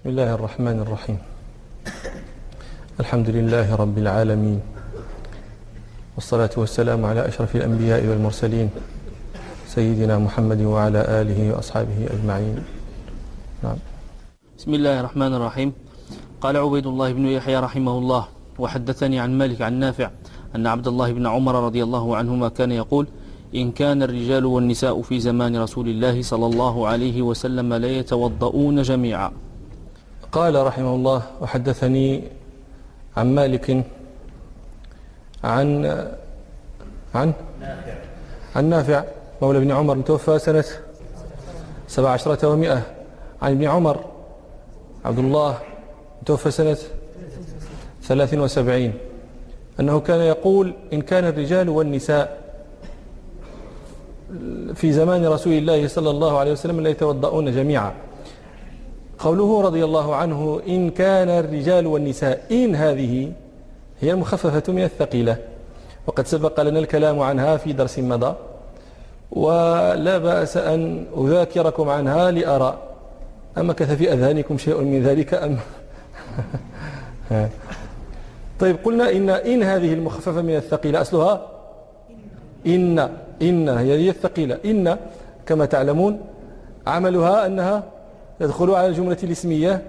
[0.00, 1.18] بسم الله الرحمن الرحيم.
[3.04, 4.60] الحمد لله رب العالمين.
[6.16, 8.72] والصلاة والسلام على أشرف الأنبياء والمرسلين
[9.68, 12.56] سيدنا محمد وعلى آله وأصحابه أجمعين.
[13.60, 13.76] نعم.
[14.56, 15.70] بسم الله الرحمن الرحيم.
[16.40, 18.24] قال عبيد الله بن يحيى رحمه الله
[18.56, 20.08] وحدثني عن مالك عن نافع
[20.56, 23.04] أن عبد الله بن عمر رضي الله عنهما كان يقول
[23.52, 29.49] إن كان الرجال والنساء في زمان رسول الله صلى الله عليه وسلم لا يتوضؤون جميعا.
[30.32, 32.22] قال رحمه الله وحدثني
[33.16, 33.84] عن مالك
[35.44, 35.84] عن
[37.14, 37.32] عن
[38.56, 39.04] عن نافع
[39.42, 40.64] مولى ابن عمر توفى سنة
[41.88, 42.82] سبع عشرة ومئة.
[43.42, 44.04] عن ابن عمر
[45.04, 45.58] عبد الله
[46.26, 46.78] توفى سنة
[48.02, 48.92] ثلاث وسبعين.
[49.80, 52.40] أنه كان يقول إن كان الرجال والنساء
[54.74, 57.92] في زمان رسول الله صلى الله عليه وسلم لا يتوضؤون جميعا.
[59.20, 63.32] قوله رضي الله عنه إن كان الرجال والنساء إن هذه
[64.00, 65.36] هي المخففة من الثقيلة.
[66.06, 68.34] وقد سبق لنا الكلام عنها في درس مضى
[69.30, 72.78] ولا بأس أن أذاكركم عنها لأرى
[73.58, 75.58] أمكث في أذهانكم شيء من ذلك أم
[78.60, 81.46] طيب قلنا إن إن هذه المخففة من الثقيلة أصلها
[82.66, 82.98] إن
[83.42, 84.58] إن هي الثقيلة.
[84.64, 84.96] إن
[85.46, 86.20] كما تعلمون
[86.86, 87.82] عملها أنها
[88.40, 89.82] تدخل على الجملة الاسمية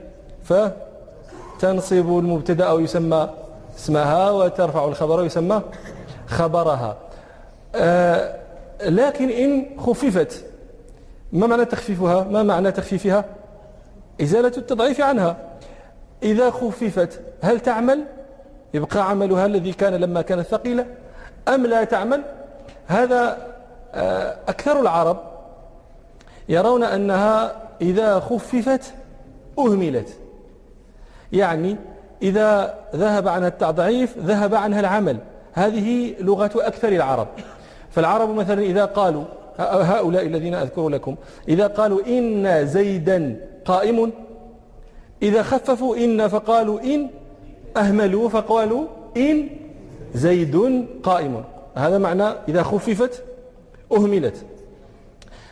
[0.43, 3.29] فتنصب المبتدأ أو يسمى
[3.77, 5.61] اسمها وترفع الخبر ويسمى
[6.27, 6.97] خبرها.
[7.75, 8.35] آه
[8.81, 10.45] لكن إن خففت
[11.33, 13.25] ما معنى تخفيفها؟ ما معنى تخفيفها؟
[14.21, 15.37] إزالة التضعيف عنها.
[16.23, 18.03] إذا خففت هل تعمل؟
[18.73, 20.85] يبقى عملها الذي كان لما كانت ثقيلة
[21.47, 22.21] أم لا تعمل؟
[22.87, 23.37] هذا
[23.93, 25.17] آه أكثر العرب
[26.49, 28.93] يرون أنها إذا خففت
[29.59, 30.17] أهملت.
[31.33, 31.75] يعني
[32.21, 35.17] إذا ذهب عنها التضعيف ذهب عنها العمل.
[35.53, 37.27] هذه لغة أكثر العرب.
[37.91, 39.23] فالعرب مثلا إذا قالوا
[39.59, 41.15] هؤلاء الذين أذكر لكم
[41.47, 44.11] إذا قالوا إن زيدا قائم
[45.21, 47.09] إذا خففوا إن فقالوا إن
[47.77, 48.85] أهملوا فقالوا
[49.17, 49.49] إن
[50.13, 51.43] زيد قائم.
[51.75, 53.23] هذا معنى إذا خففت
[53.91, 54.45] أهملت.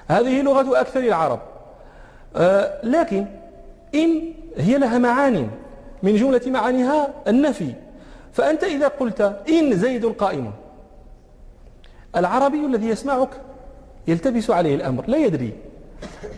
[0.08, 1.40] هذه لغة أكثر العرب.
[2.84, 3.26] لكن
[3.96, 4.22] إن
[4.58, 5.48] هي لها معاني
[6.04, 7.74] من جملة معانيها النفي.
[8.34, 10.52] فأنت إذا قلت إن زيد قائم
[12.16, 13.30] العربي الذي يسمعك
[14.08, 15.54] يلتبس عليه الأمر لا يدري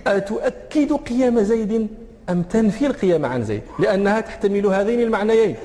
[0.08, 1.88] أتؤكد قيام زيد
[2.30, 5.56] أم تنفي القيام عن زيد؟ لأنها تحتمل هذين المعنيين.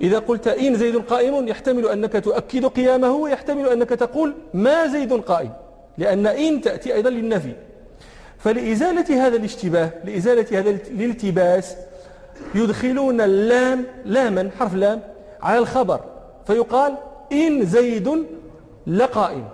[0.00, 5.50] إذا قلت إن زيد قائم يحتمل أنك تؤكد قيامه ويحتمل أنك تقول ما زيد قائم.
[5.98, 7.52] لأن إن تأتي أيضا للنفي.
[8.44, 11.76] فلإزالة هذا الاشتباه لإزالة هذا الالتباس
[12.54, 15.00] يدخلون اللام لاما حرف لام
[15.42, 16.00] على الخبر.
[16.46, 16.94] فيقال
[17.32, 18.26] إن زيد
[18.86, 19.44] لقائم.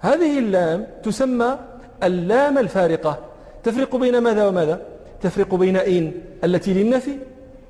[0.00, 1.58] هذه اللام تسمى
[2.02, 3.18] اللام الفارقة.
[3.64, 4.82] تفرق بين ماذا وماذا؟
[5.22, 6.12] تفرق بين إن
[6.44, 7.18] التي للنفي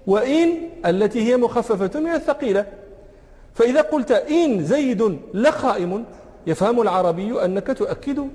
[0.06, 0.48] وإن
[0.86, 2.66] التي هي مخففة من الثقيلة.
[3.54, 6.04] فإذا قلت إن زيد لقائم
[6.46, 8.28] يفهم العربي أنك تؤكد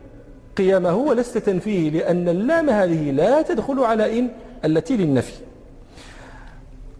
[0.61, 4.29] قيامه ولست تنفيه لأن اللام هذه لا تدخل على إن
[4.65, 5.33] التي للنفي.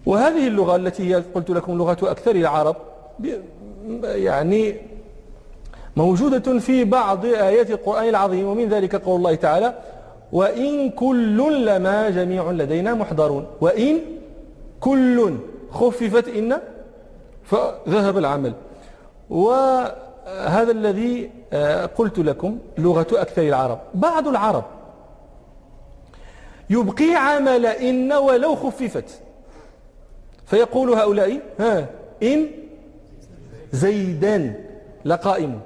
[0.06, 2.76] وهذه اللغة التي هي قلت لكم لغة أكثر العرب
[4.04, 4.76] يعني
[5.96, 9.74] موجودة في بعض آيات القرآن العظيم ومن ذلك قول الله تعالى
[10.32, 13.46] وإن كل لما جميع لدينا محضرون.
[13.62, 14.00] وإن
[14.80, 15.34] كل
[15.72, 16.58] خففت إن
[17.44, 18.54] فذهب العمل.
[19.30, 21.30] وهذا الذي
[21.98, 23.80] قلت لكم لغة أكثر العرب.
[23.94, 24.64] بعض العرب
[26.70, 29.22] يبقي عمل إن ولو خففت.
[30.46, 31.86] فيقول هؤلاء ها
[32.24, 32.48] إن
[33.72, 34.54] زيدا
[35.06, 35.60] لقائم.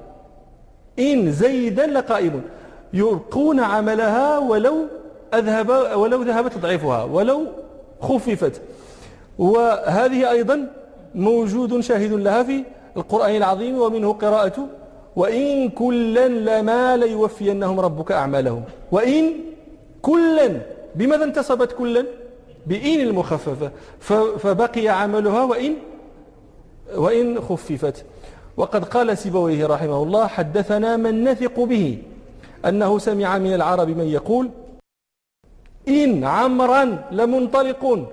[0.99, 2.41] إن زيدا لقائم.
[2.93, 4.75] يبقون عملها ولو
[5.33, 7.45] أذهب ولو ذهب تضعيفها ولو
[8.01, 8.61] خففت.
[9.39, 10.67] وهذه أيضا
[11.15, 12.63] موجود شاهد لها في
[12.97, 14.67] القرآن العظيم ومنه قراءة
[15.15, 18.63] وإن كلا لما ليوفينهم ربك أعمالهم.
[18.91, 19.33] وإن
[20.01, 20.61] كلا
[20.95, 22.05] بماذا انتصبت كلا؟
[22.67, 23.71] بإن المخففة.
[24.37, 25.75] فبقي عملها وإن
[26.95, 28.05] وإن خففت.
[28.57, 31.97] وقد قال سيبويه رحمه الله حدثنا من نثق به
[32.65, 34.49] أنه سمع من العرب من يقول
[35.87, 38.07] إن عمرا لمنطلقون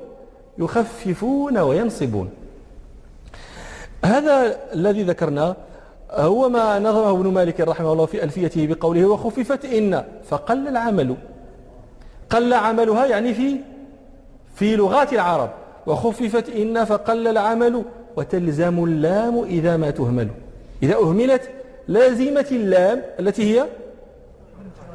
[0.59, 2.31] يخففون وينصبون.
[4.05, 5.57] هذا الذي ذكرناه
[6.17, 11.17] هو ما نظمه ابن مالك رحمه الله في ألفيته بقوله وخففت إن فقل العمل.
[12.31, 13.57] قل عملها يعني في
[14.55, 15.51] في لغات العرب.
[15.87, 17.85] وخففت إن فقل العمل.
[18.17, 20.29] وتلزم اللام إذا ما تهمل.
[20.83, 21.51] إذا أهملت
[21.89, 23.67] لازمة اللام التي هي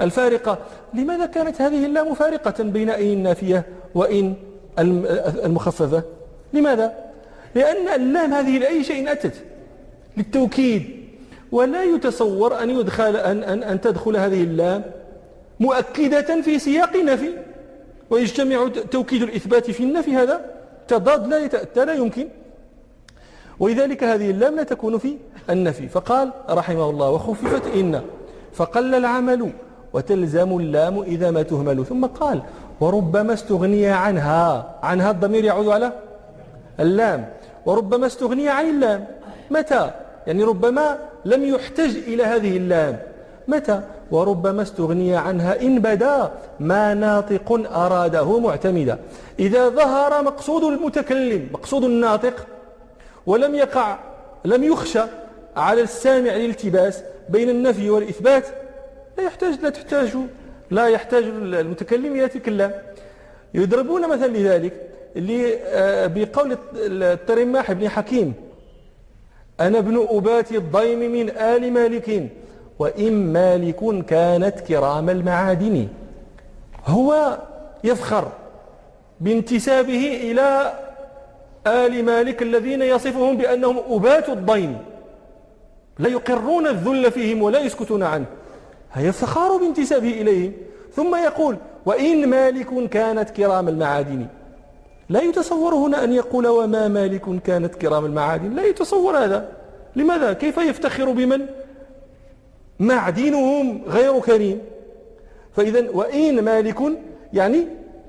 [0.01, 0.57] الفارقة.
[0.93, 3.65] لماذا كانت هذه اللام فارقة بين إن النافية
[3.95, 4.33] وإن
[5.45, 6.03] المخففة؟
[6.53, 6.93] لماذا؟
[7.55, 9.33] لأن اللام هذه لأي شيء أتت.
[10.17, 11.06] للتوكيد.
[11.51, 14.83] ولا يتصور أن, يدخل أن, أن, أن تدخل هذه اللام
[15.59, 17.29] مؤكدة في سياق نفي.
[18.09, 20.45] ويجتمع توكيد الإثبات في النفي هذا.
[20.87, 22.27] تضاد لا يتأتى لا يمكن.
[23.59, 25.17] ولذلك هذه اللام لا تكون في
[25.49, 25.87] النفي.
[25.87, 28.01] فقال رحمه الله وخففت إن
[28.53, 29.51] فقل العمل
[29.93, 31.85] وتلزم اللام إذا ما تهمل.
[31.85, 32.41] ثم قال
[32.79, 34.75] وربما استغني عنها.
[34.83, 35.91] عنها الضمير يعود على
[36.79, 37.29] اللام.
[37.65, 39.07] وربما استغني عن اللام.
[39.51, 39.91] متى؟
[40.27, 40.97] يعني ربما
[41.31, 42.95] لم يحتج إلى هذه اللام.
[43.47, 43.81] متى؟
[44.11, 48.95] وربما استغني عنها إن بدا ما ناطق أراده معتمدا.
[49.39, 52.47] إذا ظهر مقصود المتكلم مقصود الناطق
[53.25, 53.97] ولم يقع
[54.45, 55.03] لم يخشى
[55.55, 58.45] على السامع الالتباس بين النفي والإثبات
[59.17, 60.09] لا يحتاج لا تحتاج
[60.71, 62.71] لا يحتاج المتكلم إلى تلك اللام.
[63.53, 64.73] يضربون مثلا لذلك
[65.65, 68.46] آه، بقول الترماح بن حكيم.
[69.59, 72.29] أنا ابن أبات الضيم من آل مالك
[72.79, 75.87] وإن مالك كانت كرام المعادن.
[76.85, 77.37] هو
[77.83, 78.31] يفخر
[79.19, 80.73] بانتسابه إلى
[81.67, 84.77] آل مالك الذين يصفهم بأنهم أبات الضيم.
[85.99, 88.25] لا يقرون الذل فيهم ولا يسكتون عنه.
[88.97, 90.53] يفتخر بانتسابه إليهم.
[90.93, 94.27] ثم يقول وإن مالك كانت كرام المعادن.
[95.09, 98.55] لا يتصور هنا أن يقول وما مالك كانت كرام المعادن.
[98.55, 99.49] لا يتصور هذا.
[99.95, 101.45] لماذا؟ كيف يفتخر بمن؟
[102.79, 104.61] معدنهم غير كريم.
[105.55, 106.77] فإذا وإن مالك
[107.33, 107.67] يعني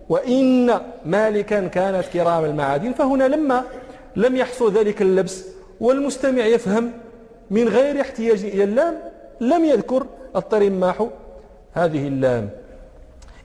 [0.08, 3.64] وإن مالكا كانت كرام المعادن فهنا لما
[4.16, 5.44] لم يحصل ذلك اللبس
[5.80, 6.92] والمستمع يفهم
[7.50, 8.98] من غير احتياج إلى اللام
[9.40, 10.06] لم يذكر
[10.36, 11.06] الطرماح
[11.72, 12.50] هذه اللام.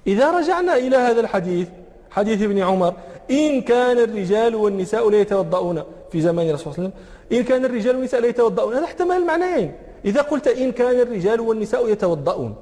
[0.07, 1.67] إذا رجعنا إلى هذا الحديث
[2.11, 2.93] حديث ابن عمر
[3.31, 7.65] إن كان الرجال والنساء لا يتوضؤون في زمان الرسول صلى الله عليه وسلم إن كان
[7.65, 9.71] الرجال والنساء لا يتوضؤون هذا احتمال المعنيين
[10.05, 12.55] إذا قلت إن كان الرجال والنساء يتوضؤون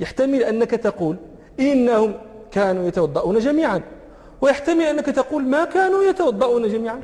[0.00, 1.16] يحتمل أنك تقول
[1.60, 2.14] إنهم
[2.50, 3.82] كانوا يتوضؤون جميعا
[4.40, 7.00] ويحتمل أنك تقول ما كانوا يتوضؤون جميعا.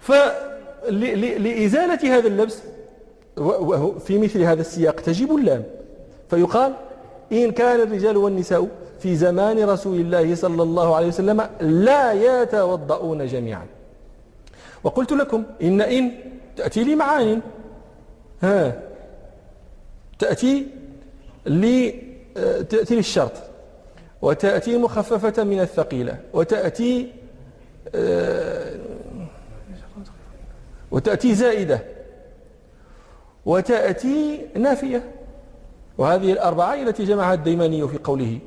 [0.00, 1.38] فلإزالة
[2.16, 2.58] هذا اللبس
[4.06, 5.64] في مثل هذا السياق تجب اللام.
[6.30, 6.72] فيقال
[7.32, 8.68] إن كان الرجال والنساء
[9.06, 13.66] في زمان رسول الله صلى الله عليه وسلم لا يتوضؤون جميعا.
[14.84, 16.10] وقلت لكم إن إن
[16.56, 17.40] تأتي لي معان.
[18.42, 18.82] ها
[20.18, 20.66] تأتي
[21.46, 22.02] لي
[22.70, 23.32] تأتي للشرط.
[24.22, 26.18] وتأتي مخففة من الثقيلة.
[26.32, 27.12] وتأتي
[30.90, 31.80] وتأتي زائدة.
[33.46, 35.02] وتأتي نافية.
[35.98, 38.38] وهذه الأربعة التي جمعها الديماني في قوله.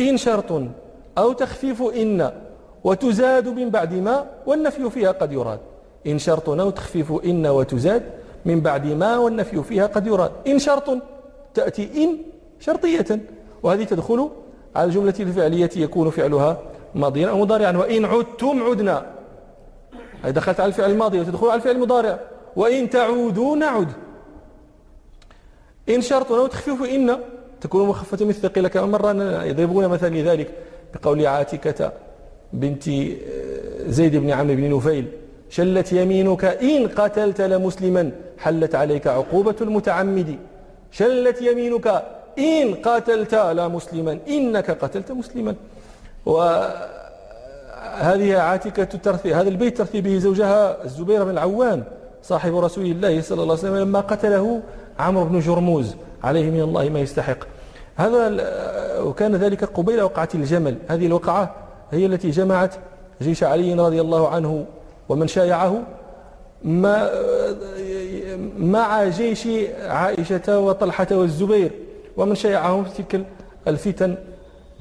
[0.00, 0.62] إن شرط
[1.18, 2.32] أو تخفيف إن
[2.84, 5.58] وتزاد من بعد ما والنفي فيها قد يراد.
[6.06, 8.02] إن شرط أو تخفيف إن وتزاد
[8.44, 10.30] من بعد ما والنفي فيها قد يراد.
[10.46, 10.98] إن شرط
[11.54, 12.18] تأتي إن
[12.60, 13.20] شرطية
[13.62, 14.30] وهذه تدخل
[14.76, 16.58] على الجملة الفعلية يكون فعلها
[16.94, 17.76] ماضيا أو مضارعا.
[17.76, 19.06] وإن عدتم عدنا.
[20.24, 22.20] أي دخلت على الفعل الماضي وتدخل على الفعل المضارع.
[22.56, 23.88] وإن تعودوا نعد
[25.88, 27.18] إن شرط أو تخفيف إن
[27.60, 30.50] تكون مخفة من الثقيلة كما مرة يضربون مثلا لذلك
[30.94, 31.92] بقول عاتكة
[32.52, 33.02] بنت آه،
[33.88, 35.06] زيد بن عمرو بن نفيل
[35.50, 40.38] شلت يمينك إن قتلت لمسلما حلت عليك عقوبة المتعمد.
[40.90, 42.02] شلت يمينك
[42.38, 45.54] إن قتلت لا مسلما إنك قتلت مسلما.
[46.26, 46.78] وهذه
[48.36, 51.84] عاتكة ترثي هذا البيت ترثي به زوجها الزبير بن العوام
[52.22, 54.60] صاحب رسول الله صلى الله عليه وسلم لما قتله
[54.98, 55.94] عمرو بن جرموز.
[56.24, 57.38] عليه من الله ما يستحق.
[57.96, 58.28] هذا
[59.00, 60.76] وكان ذلك قبيل وقعة الجمل.
[60.88, 61.54] هذه الوقعة
[61.90, 62.74] هي التي جمعت
[63.22, 64.66] جيش علي رضي الله عنه
[65.08, 65.82] ومن شايعه
[68.58, 69.48] مع جيش
[69.82, 71.70] عائشة وطلحة والزبير.
[72.16, 73.26] ومن شايعهم في تلك
[73.68, 74.16] الفتن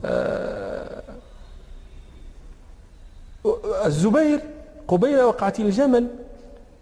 [0.05, 1.01] آه،
[3.85, 4.39] الزبير
[4.87, 6.07] قبيل وقعة الجمل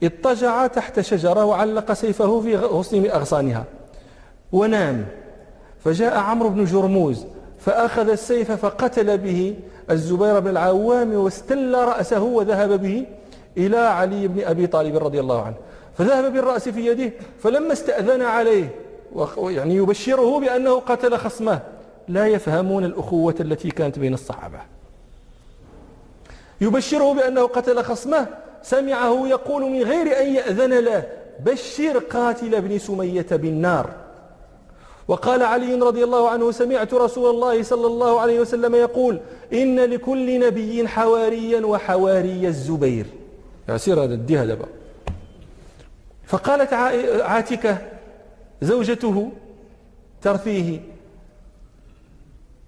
[0.03, 3.63] اضطجع تحت شجرة وعلق سيفه في غصن أغصانها.
[4.51, 5.05] ونام.
[5.83, 7.25] فجاء عمرو بن جرموز
[7.59, 9.55] فأخذ السيف فقتل به
[9.91, 13.05] الزبير بن العوام واستل رأسه وذهب به
[13.57, 15.55] إلى علي بن أبي طالب رضي الله عنه.
[15.97, 18.69] فذهب بالرأس في يده فلما استأذن عليه
[19.37, 21.59] يعني يبشره بأنه قتل خصمه
[22.07, 24.59] لا يفهمون الأخوة التي كانت بين الصحابة.
[26.61, 28.27] يبشره بأنه قتل خصمه
[28.63, 31.03] سمعه يقول من غير أن يأذن له
[31.45, 34.04] بشر قاتل ابن سمية بالنار.
[35.07, 39.19] وقال علي رضي الله عنه سمعت رسول الله صلى الله عليه وسلم يقول
[39.53, 43.05] إن لكل نبي حواريا وحواري الزبير.
[43.69, 44.65] يصير هذا الدي دابا
[46.25, 46.73] فقالت
[47.23, 47.77] عاتكة
[48.61, 49.31] زوجته
[50.21, 50.79] ترثيه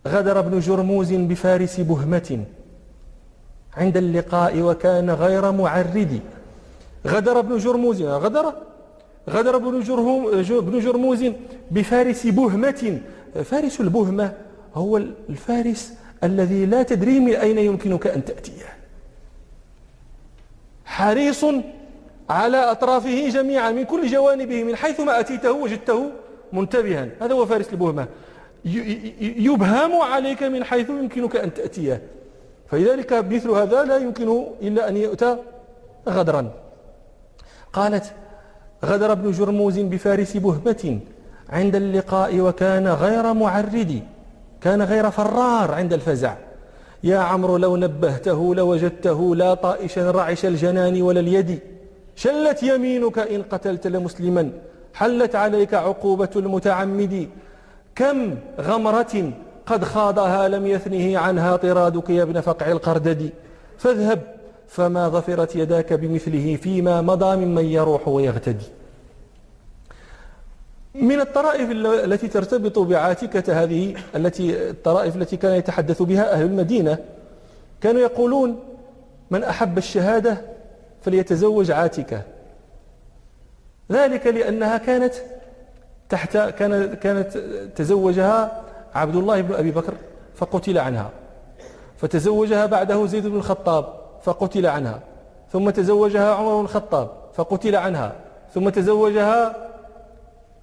[0.07, 2.45] غدر ابن جرموز بفارس بهمة
[3.77, 6.19] عند اللقاء وكان غير معرد
[7.07, 8.53] غدر ابن جرموز غدر.
[9.29, 11.25] غدر ابن جرموز
[11.71, 13.01] بفارس بهمة.
[13.43, 14.33] فارس البهمة
[14.75, 15.93] هو الفارس
[16.23, 18.65] الذي لا تدري من أين يمكنك أن تأتيه.
[20.85, 21.45] حريص
[22.29, 26.11] على أطرافه جميعا من كل جوانبه من حيث ما أتيته وجدته
[26.53, 27.09] منتبها.
[27.21, 28.07] هذا هو فارس البهمة.
[29.21, 32.01] يبهم عليك من حيث يمكنك أن تأتيه.
[32.69, 35.37] فلذلك مثل هذا لا يمكن إلا أن يؤتى
[36.09, 36.51] غدرا.
[37.73, 38.13] قالت
[38.85, 40.99] غدر ابن جرموز بفارس بهمة
[41.49, 44.01] عند اللقاء وكان غير معرد
[44.61, 46.35] كان غير فرار عند الفزع.
[47.03, 51.59] يا عمرو لو نبهته لوجدته لا طائشا رعش الجنان ولا اليد.
[52.15, 54.49] شلت يمينك إن قتلت لمسلما
[54.93, 57.29] حلت عليك عقوبة المتعمد.
[57.95, 59.31] كم غمرة
[59.65, 63.29] قد خاضها لم يثنه عنها طرادك يا ابن فقع القردد.
[63.77, 64.36] فاذهب
[64.67, 68.65] فما ظفرت يداك بمثله فيما مضى ممن يروح ويغتدي.
[70.95, 71.71] من الطرائف
[72.05, 76.97] التي ترتبط بعاتكة هذه التي الطرائف التي كان يتحدث بها أهل المدينة
[77.81, 78.59] كانوا يقولون
[79.31, 80.41] من أحب الشهادة
[81.01, 82.21] فليتزوج عاتكة.
[83.91, 85.13] ذلك لأنها كانت
[86.09, 87.37] تحت كانت كانت
[87.75, 88.61] تزوجها
[88.95, 89.93] عبد الله بن أبي بكر
[90.35, 91.09] فقتل عنها
[91.97, 93.96] فتزوجها بعده زيد بن الخطاب.
[94.23, 94.99] فقتل عنها.
[95.51, 98.15] ثم تزوجها عمر بن الخطاب فقتل عنها.
[98.53, 99.67] ثم تزوجها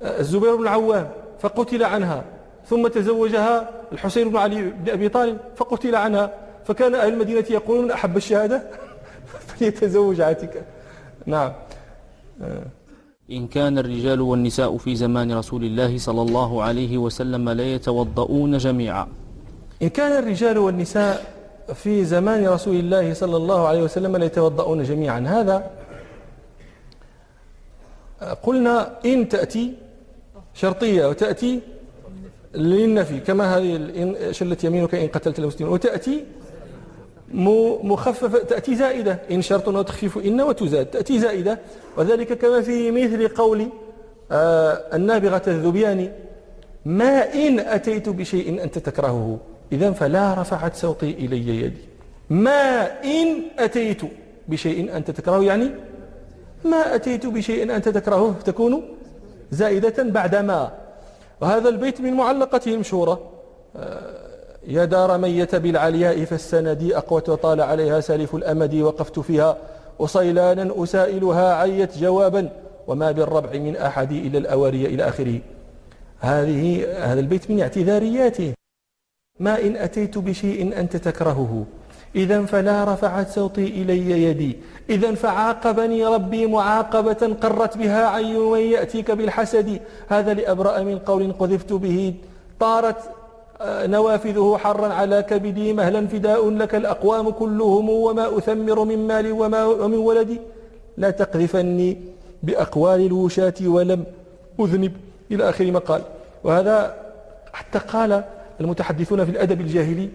[0.03, 2.25] الزبير بن العوام فقتل عنها.
[2.67, 6.31] ثم تزوجها الحسين بن علي بن أبي طالب فقتل عنها.
[6.65, 8.63] فكان أهل المدينة يقولون أحب الشهادة؟
[9.47, 10.63] فليتزوج عاتكة
[11.27, 11.53] نعم.
[13.31, 19.07] إن كان الرجال والنساء في زمان رسول الله صلى الله عليه وسلم لا يتوضؤون جميعا.
[19.83, 21.34] إن كان الرجال والنساء
[21.75, 25.21] في زمان رسول الله صلى الله عليه وسلم لا يتوضؤون جميعا.
[25.21, 25.71] هذا
[28.43, 29.73] قلنا إن تأتي
[30.55, 31.61] شرطية وتأتي
[32.55, 36.25] للنفي كما هذه شلت يمينك إن قتلت المسلمين وتأتي
[37.83, 39.19] مخففة تأتي زائدة.
[39.31, 41.59] إن شرط وتخفيف إن وتزاد تأتي زائدة.
[41.97, 43.69] وذلك كما في مثل قول
[44.33, 46.13] آه النابغة الذبياني
[46.85, 49.39] ما إن أتيت بشيء أنت تكرهه.
[49.73, 51.85] إذا فلا رفعت صوتي إلي يدي.
[52.31, 54.03] ما إن أتيت
[54.49, 55.71] بشيء أنت تكرهه يعني؟
[56.65, 58.83] ما أتيت بشيء أنت تكرهه تكون
[59.51, 60.73] زائدة بعد ما
[61.41, 63.21] وهذا البيت من معلقته المشهورة
[64.67, 69.57] يا دار ميت بالعلياء فالسندي أقوت وطال عليها سالف الأمد وقفت فيها.
[69.99, 72.51] وصيلانا أسائلها عيت جوابا.
[72.87, 75.39] وما بالربع من أحد إلى الأواري إلى آخره.
[76.19, 78.53] هذه هذا البيت من اعتذارياته.
[79.41, 81.65] ما إن أتيت بشيء أنت تكرهه.
[82.17, 84.57] إذا فلا رفعت صوتي إلي يدي.
[84.91, 89.81] إذا فعاقبني ربي معاقبة قرت بها عين من يأتيك بالحسد.
[90.09, 92.15] هذا لأبرأ من قول قذفت به.
[92.61, 92.97] طارت
[93.61, 95.73] آه، نوافذه حرا على كبدي.
[95.73, 97.91] مهلا فداء لك الأقوام كلهم.
[97.91, 100.41] وما أثمر من مالي وما ومن ولدي.
[100.97, 101.99] لا تقذفني
[102.43, 104.05] بأقوال الوشاة ولم
[104.61, 104.93] أذنب.
[105.31, 106.03] إلى آخر ما قال.
[106.45, 106.97] وهذا
[107.53, 108.25] حتى قال
[108.61, 110.09] المتحدثون في الأدب الجاهلي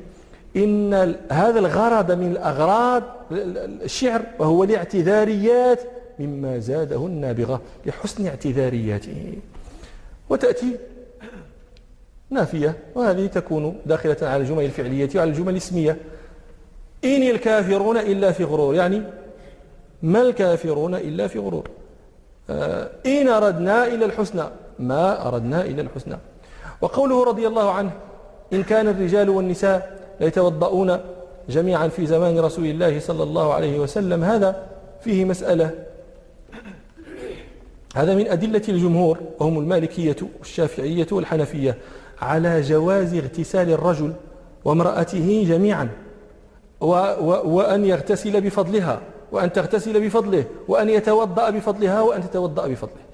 [0.55, 0.93] إن
[1.31, 5.81] هذا الغرض من الأغراض الشعر وهو الاعتذاريات
[6.19, 9.37] مما زاده النابغة لحسن اعتذارياته.
[10.29, 10.77] وتأتي
[12.29, 15.97] نافية وهذه تكون داخلة على الجمل الفعلية وعلى الجمل الاسمية.
[17.05, 19.03] إن الكافرون إلا في غرور يعني
[20.01, 21.69] ما الكافرون إلا في غرور؟
[22.49, 24.43] آه، إن أردنا إلى الحسنى
[24.79, 26.17] ما أردنا إلى الحسنى.
[26.81, 27.91] وقوله رضي الله عنه
[28.53, 30.99] إن كان الرجال والنساء ليتوضؤون
[31.49, 34.65] جميعا في زمان رسول الله صلى الله عليه وسلم هذا
[35.01, 35.71] فيه مسألة.
[37.95, 41.77] هذا من أدلة الجمهور وهم المالكية والشافعية والحنفية
[42.21, 44.13] على جواز اغتسال الرجل
[44.65, 45.89] وامرأته جميعا
[46.81, 49.01] وأن يغتسل بفضلها
[49.31, 53.08] وأن تغتسل بفضله وأن يتوضأ بفضلها وأن تتوضأ بفضله.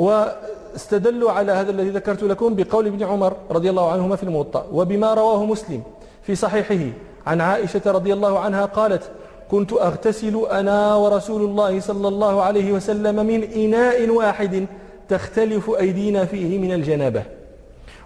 [0.00, 5.14] واستدلوا على هذا الذي ذكرت لكم بقول ابن عمر رضي الله عنهما في الموطأ وبما
[5.14, 5.82] رواه مسلم
[6.22, 6.84] في صحيحه
[7.26, 9.10] عن عائشة رضي الله عنها قالت
[9.50, 14.66] كنت أغتسل أنا ورسول الله صلى الله عليه وسلم من إناء واحد
[15.08, 17.22] تختلف أيدينا فيه من الجنابة.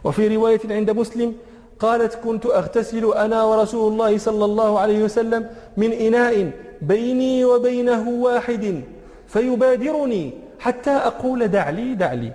[0.05, 1.35] وفي رواية عند مسلم
[1.79, 5.47] قالت كنت أغتسل أنا ورسول الله صلى الله عليه وسلم
[5.77, 6.51] من إناء
[6.83, 8.83] بيني وبينه واحد
[9.29, 12.33] فيبادرني حتى أقول دع لي دع لي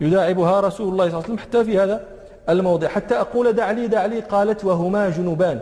[0.00, 2.00] يداعبها رسول الله صلى الله عليه وسلم حتى في هذا
[2.48, 2.88] الموضع.
[2.88, 5.60] حتى أقول دع لي دع لي قالت وهما جنوبان.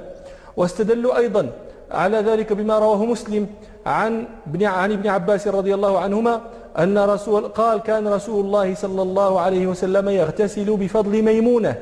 [0.57, 1.51] واستدلوا أيضا
[1.91, 3.47] على ذلك بما رواه مسلم
[3.87, 6.41] عن ابن عن ابن عباس رضي الله عنهما
[6.79, 11.75] أن رسول قال كان رسول الله صلى الله عليه وسلم يغتسل بفضل ميمونة.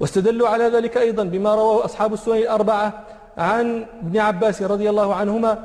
[0.00, 3.04] واستدلوا على ذلك أيضا بما رواه أصحاب السنن الأربعة
[3.38, 5.58] عن ابن عباس رضي الله عنهما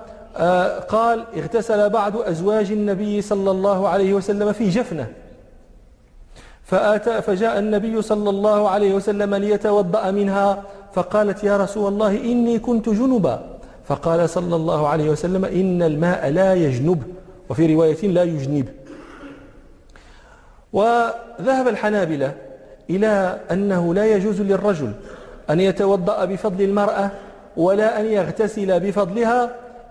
[0.89, 5.07] قال اغتسل بعض أزواج النبي صلى الله عليه وسلم في جفنة.
[6.63, 10.63] فآتى فجاء النبي صلى الله عليه وسلم ليتوضأ منها
[10.93, 13.39] فقالت يا رسول الله إني كنت جنبا.
[13.85, 17.03] فقال صلى الله عليه وسلم إن الماء لا يجنب
[17.49, 18.67] وفي رواية لا يجنب.
[20.73, 22.33] وذهب الحنابلة
[22.89, 24.91] إلى أنه لا يجوز للرجل
[25.49, 27.11] أن يتوضأ بفضل المرأة
[27.57, 29.49] ولا أن يغتسل بفضلها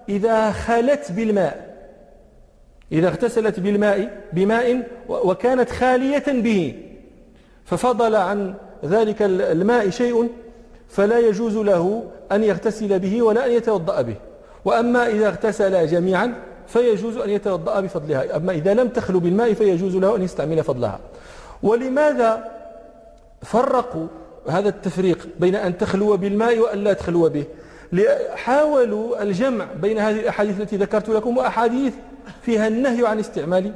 [0.09, 1.75] إذا خلت بالماء.
[2.93, 6.75] إذا اغتسلت بالماء بماء وكانت خالية به.
[7.65, 10.29] ففضل عن ذلك الماء شيء
[10.89, 14.17] فلا يجوز له أن يغتسل به ولا أن يتوضأ به.
[14.65, 16.35] وأما إذا اغتسل جميعا
[16.67, 18.37] فيجوز أن يتوضأ بفضلها.
[18.37, 21.01] أما إذا لم تخلو بالماء فيجوز له أن يستعمل فضلها.
[21.63, 22.51] ولماذا
[23.43, 24.07] فرقوا
[24.49, 27.45] هذا التفريق بين أن تخلو بالماء وأن لا تخلو به؟
[28.35, 31.95] حاولوا الجمع بين هذه الأحاديث التي ذكرت لكم وأحاديث
[32.43, 33.73] فيها النهي عن استعمال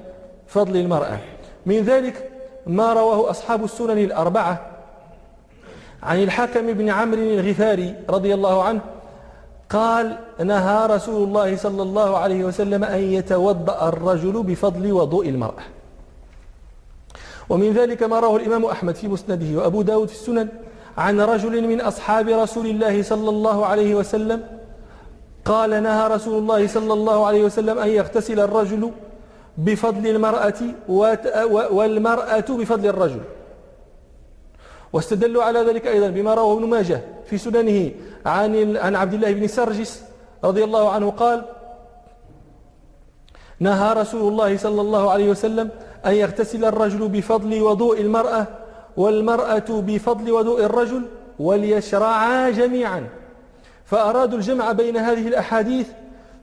[0.47, 1.19] فضل المرأة.
[1.67, 2.31] من ذلك
[2.67, 4.67] ما رواه أصحاب السنن الأربعة
[6.03, 8.81] عن الحكم بن عمرو الغفاري رضي الله عنه
[9.71, 15.63] قال نهى رسول الله صلى الله عليه وسلم أن يتوضأ الرجل بفضل وضوء المرأة.
[17.49, 20.49] ومن ذلك ما رواه الإمام أحمد في مسنده وأبو داود في السنن
[20.99, 24.43] عن رجل من أصحاب رسول الله صلى الله عليه وسلم
[25.45, 28.91] قال نهى رسول الله صلى الله عليه وسلم أن يغتسل الرجل
[29.59, 30.55] بفضل المرأة
[31.71, 33.21] والمرأة بفضل الرجل.
[34.93, 37.91] واستدلوا على ذلك أيضا بما رواه ابن ماجه في سننه
[38.27, 40.03] عن عن عبد الله بن سرجس
[40.45, 41.45] رضي الله عنه قال
[43.61, 45.71] نهى رسول الله صلى الله عليه وسلم
[46.07, 48.47] أن يغتسل الرجل بفضل وضوء المرأة
[48.99, 51.03] والمرأة بفضل وضوء الرجل
[51.39, 53.07] وليشرعا جميعا.
[53.85, 55.87] فأرادوا الجمع بين هذه الأحاديث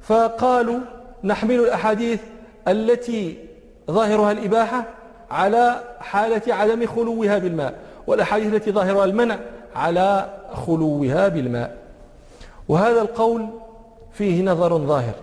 [0.01, 0.79] فقالوا
[1.23, 2.19] نحمل الأحاديث
[2.67, 3.37] التي
[3.91, 4.85] ظاهرها الإباحة
[5.31, 7.73] على حالة عدم خلوها بالماء
[8.07, 9.37] والأحاديث التي ظاهرها المنع
[9.75, 11.75] على خلوها بالماء.
[12.69, 13.45] وهذا القول
[14.13, 15.13] فيه نظر ظاهر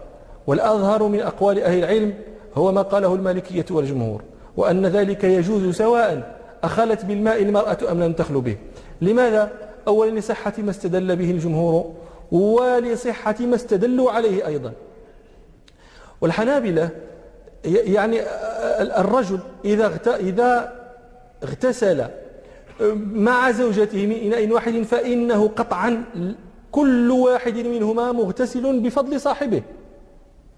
[0.46, 2.14] والأظهر من أقوال أهل العلم
[2.54, 4.22] هو ما قاله المالكية والجمهور
[4.56, 8.57] وأن ذلك يجوز سواء أخلت بالماء المرأة أم لم تخلو به.
[9.01, 9.53] لماذا؟
[9.88, 11.94] أولا لصحة ما استدل به الجمهور
[12.33, 14.72] ولصحة ما استدلوا عليه أيضا.
[16.20, 16.90] والحنابلة
[17.64, 18.20] يعني
[19.01, 20.72] الرجل إذا إذا
[21.44, 22.05] اغتسل
[22.96, 26.05] مع زوجته من إناء واحد فإنه قطعا
[26.72, 29.62] كل واحد منهما مغتسل بفضل صاحبه.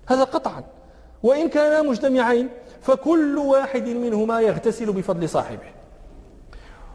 [0.06, 0.64] هذا قطعا.
[1.22, 2.48] وإن كانا مجتمعين
[2.82, 5.73] فكل واحد منهما يغتسل بفضل صاحبه.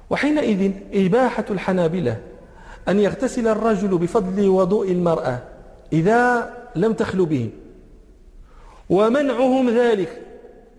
[0.09, 2.17] وحينئذ إباحة الحنابلة
[2.87, 5.39] أن يغتسل الرجل بفضل وضوء المرأة
[5.93, 7.49] إذا لم تخلو به.
[8.89, 10.21] ومنعهم ذلك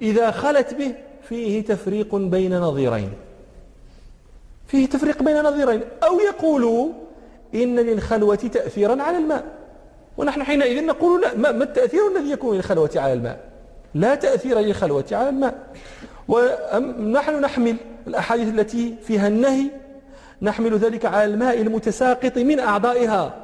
[0.02, 0.94] إذا خلت به
[1.28, 3.12] فيه تفريق بين نظيرين.
[4.66, 5.80] فيه تفريق بين نظيرين.
[6.02, 6.88] أو يقولوا
[7.54, 9.44] إن للخلوة تأثيرا على الماء.
[10.16, 13.40] ونحن حينئذ نقول لا ما التأثير الذي يكون للخلوة على الماء؟
[13.94, 15.54] لا تأثير للخلوة على الماء.
[16.28, 17.76] ونحن نحمل
[18.10, 19.70] الأحاديث التي فيها النهي
[20.42, 23.34] نحمل ذلك على الماء المتساقط من أعضائها.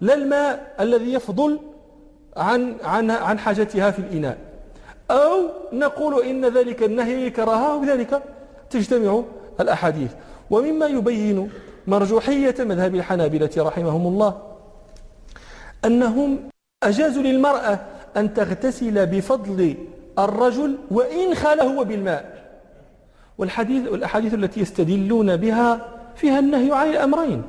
[0.00, 1.58] لا الماء الذي يفضل
[2.36, 4.38] عن, عن, عن حاجتها في الإناء.
[5.10, 8.22] أو نقول إن ذلك النهي كراهة وبذلك
[8.70, 9.22] تجتمع
[9.60, 10.10] الأحاديث.
[10.50, 11.50] ومما يبين
[11.86, 14.42] مرجوحية مذهب الحنابلة رحمهم الله
[15.84, 16.38] أنهم
[16.82, 17.78] أجازوا للمرأة
[18.16, 19.74] أن تغتسل بفضل
[20.18, 22.39] الرجل وإن خال هو بالماء.
[23.40, 27.42] والحديث والأحاديث التي يستدلون بها فيها النهي عن الأمرين.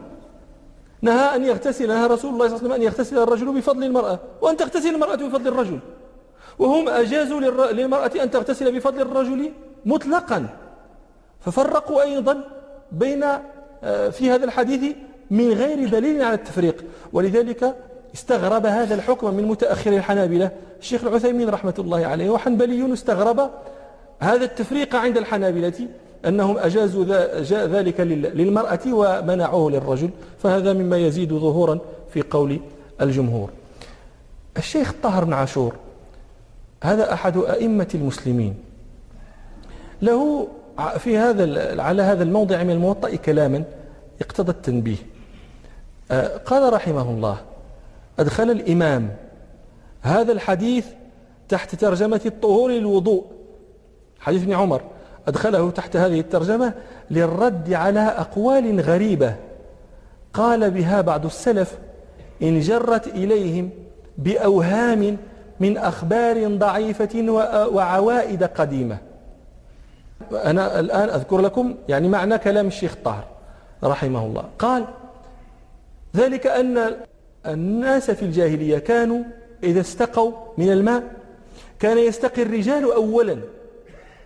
[1.02, 4.20] نهى أن يغتسل نهى رسول الله صلى الله عليه وسلم أن يغتسل الرجل بفضل المرأة
[4.42, 5.80] وأن تغتسل المرأة بفضل الرجل.
[6.60, 7.40] وهم أجازوا
[7.72, 9.52] للمرأة أن تغتسل بفضل الرجل
[9.86, 10.48] مطلقا.
[11.40, 12.44] ففرقوا أيضا
[12.92, 13.24] بين
[13.84, 14.96] آه، في هذا الحديث
[15.32, 16.86] من غير دليل على التفريق.
[17.14, 17.76] ولذلك
[18.14, 23.50] استغرب هذا الحكم من متأخر الحنابلة الشيخ العثيمين رحمة الله عليه وحنبلي استغرب
[24.22, 25.88] هذا التفريق عند الحنابلة
[26.26, 27.06] أنهم أجازوا
[27.68, 30.10] ذلك للمرأة ومنعوه للرجل
[30.44, 31.80] فهذا مما يزيد ظهورا
[32.14, 32.60] في قول
[33.02, 33.50] الجمهور.
[34.58, 35.76] الشيخ طاهر بن عاشور
[36.84, 38.56] هذا أحد أئمة المسلمين.
[40.02, 40.48] له
[40.98, 43.64] في هذا على هذا الموضع من الموطأ كلاما
[44.22, 44.98] اقتضى التنبيه.
[46.12, 47.38] آه، قال رحمه الله
[48.20, 49.16] أدخل الإمام.
[50.02, 50.86] هذا الحديث
[51.50, 53.41] تحت ترجمة الطهور للوضوء.
[54.22, 54.82] حديث ابن عمر
[55.28, 56.74] أدخله تحت هذه الترجمة
[57.12, 59.36] للرد على أقوال غريبة.
[60.34, 61.78] قال بها بعض السلف
[62.42, 63.70] إن جرت إليهم
[64.18, 65.18] بأوهام
[65.60, 67.32] من أخبار ضعيفة
[67.72, 68.98] وعوائد قديمة.
[70.32, 73.24] أنا الآن أذكر لكم يعني معنى كلام الشيخ طاهر
[73.84, 74.44] رحمه الله.
[74.60, 74.86] قال
[76.16, 76.96] ذلك أن
[77.48, 79.24] الناس في الجاهلية كانوا
[79.64, 81.04] إذا استقوا من الماء
[81.80, 83.38] كان يستقي الرجال أولا.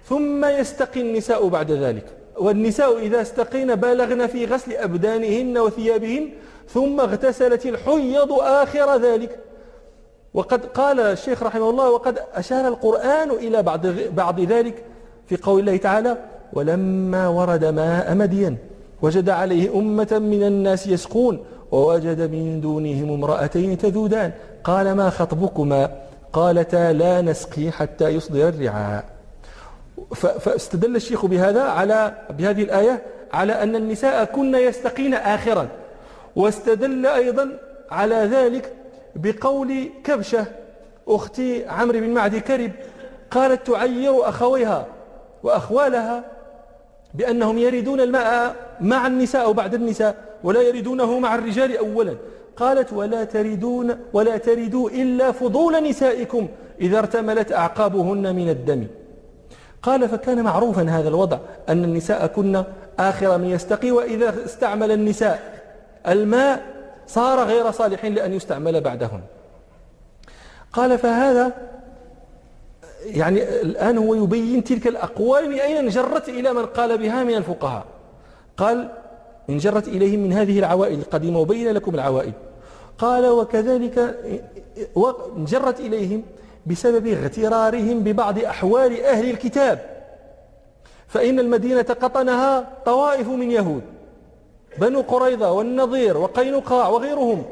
[0.10, 2.06] ثم يستقي النساء بعد ذلك.
[2.38, 6.30] والنساء إذا استقين بالغن في غسل أبدانهن وثيابهن
[6.70, 9.40] ثم اغتسلت الحيض آخر ذلك.
[10.34, 14.84] وقد قال الشيخ رحمه الله وقد أشار القرآن إلى بعض, بعض ذلك
[15.28, 16.18] في قول الله تعالى
[16.54, 18.58] ولما ورد ماء مدين
[19.02, 24.32] وجد عليه أمة من الناس يسقون ووجد من دونهم امرأتين تذودان.
[24.64, 25.92] قال ما خطبكما؟
[26.34, 29.15] قالتا لا نسقي حتى يصدر الرعاء.
[30.16, 33.02] فاستدل الشيخ بهذا على بهذه الآية
[33.34, 35.68] على أن النساء كن يستقين آخرا
[36.36, 37.60] واستدل أيضا
[37.92, 38.74] على ذلك
[39.16, 40.46] بقول كبشة
[41.08, 42.72] أختي عمرو بن معدي كرب
[43.32, 44.86] قالت تعير أخويها
[45.44, 46.24] وأخوالها
[47.14, 52.16] بأنهم يريدون الماء مع النساء أو بعد النساء ولا يريدونه مع الرجال أولا.
[52.58, 56.48] قالت ولا تريدون ولا تريدوا إلا فضول نسائكم
[56.82, 58.88] إذا ارتملت أعقابهن من الدم.
[59.86, 61.38] قال فكان معروفا هذا الوضع
[61.70, 62.64] أن النساء كن
[63.00, 65.62] آخر من يستقي وإذا استعمل النساء
[66.08, 66.62] الماء
[67.08, 69.22] صار غير صالح لأن يستعمل بعدهن.
[70.74, 71.52] قال فهذا
[73.06, 77.86] يعني الآن هو يبين تلك الأقوال من أين انجرت إلى من قال بها من الفقهاء.
[78.58, 78.90] قال
[79.50, 82.34] انجرت إليهم من هذه العوائد القديمة وبين لكم العوائد
[82.98, 84.16] قال وكذلك
[85.38, 86.24] انجرت إليهم
[86.66, 89.96] بسبب اغترارهم ببعض أحوال أهل الكتاب.
[91.08, 93.82] فإن المدينة قطنها طوائف من يهود
[94.78, 97.46] بنو قريظة والنظير وقينقاع وغيرهم.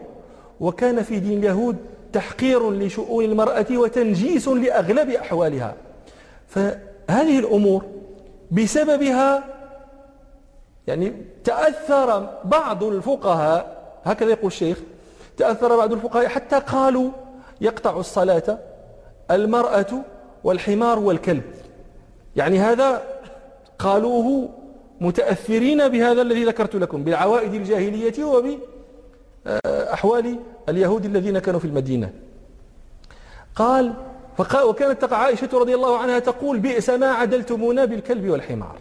[0.60, 1.78] وكان في دين اليهود
[2.14, 5.76] تحقير لشؤون المرأة وتنجيس لأغلب أحوالها.
[6.48, 7.86] فهذه الأمور
[8.52, 9.44] بسببها
[10.88, 14.78] يعني تأثر بعض الفقهاء هكذا يقول الشيخ
[15.38, 17.10] تأثر بعض الفقهاء حتى قالوا
[17.62, 18.58] يقطع الصلاة
[19.32, 20.04] المرأة
[20.44, 21.44] والحمار والكلب.
[22.36, 23.02] يعني هذا
[23.80, 24.50] قالوه
[25.02, 28.14] متأثرين بهذا الذي ذكرت لكم بالعوائد الجاهلية
[29.46, 32.14] وبأحوال اليهود الذين كانوا في المدينة.
[33.56, 33.94] قال
[34.66, 38.78] وكانت تقع عائشة رضي الله عنها تقول بئس ما عدلتمونا بالكلب والحمار.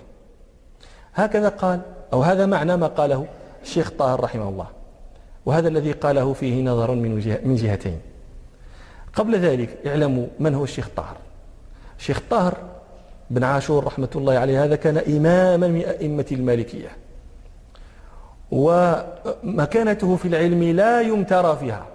[1.14, 1.80] هكذا قال
[2.12, 3.26] أو هذا معنى ما قاله
[3.62, 4.66] الشيخ طاهر رحمه الله.
[5.46, 6.94] وهذا الذي قاله فيه نظر
[7.44, 8.00] من جهتين.
[9.14, 11.16] قبل ذلك اعلموا من هو الشيخ طاهر.
[11.98, 12.58] الشيخ طاهر
[13.30, 16.88] بن عاشور رحمة الله عليه هذا كان إماما من أئمة المالكية
[18.50, 21.86] ومكانته في العلم لا يمترى فيها.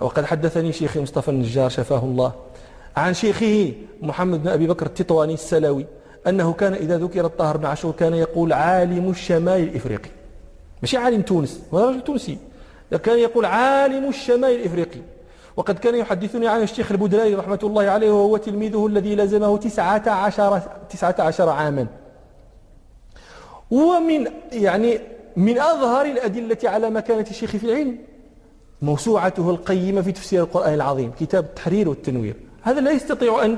[0.00, 2.32] وقد حدثني شيخي مصطفى النجار شفاه الله
[2.96, 5.86] عن شيخه محمد بن أبي بكر التطواني السلوي
[6.26, 10.10] أنه كان إذا ذكر الطاهر بن عاشور كان يقول عالم الشمال الإفريقي.
[10.82, 12.38] مش عالم تونس هو رجل تونسي
[13.04, 15.00] كان يقول عالم الشمال الإفريقي.
[15.58, 20.60] وقد كان يحدثني عن الشيخ البدراني رحمة الله عليه وهو تلميذه الذي لزمه تسعة عشر,
[20.90, 21.86] تسعة عشر عاما.
[23.70, 25.00] ومن يعني
[25.36, 27.98] من أظهر الأدلة على مكانة الشيخ في العلم
[28.82, 32.36] موسوعته القيمة في تفسير القرآن العظيم كتاب التحرير والتنوير.
[32.62, 33.56] هذا لا يستطيع أن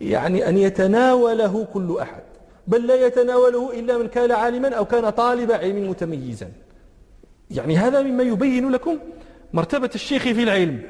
[0.00, 2.22] يعني أن يتناوله كل أحد
[2.66, 6.48] بل لا يتناوله إلا من كان عالما أو كان طالب علم متميزا.
[7.50, 8.98] يعني هذا مما يبين لكم
[9.54, 10.82] مرتبة الشيخ في العلم.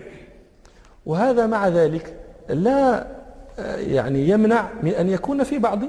[1.07, 2.16] وهذا مع ذلك
[2.48, 3.07] لا
[3.77, 5.81] يعني يمنع من أن يكون في بعض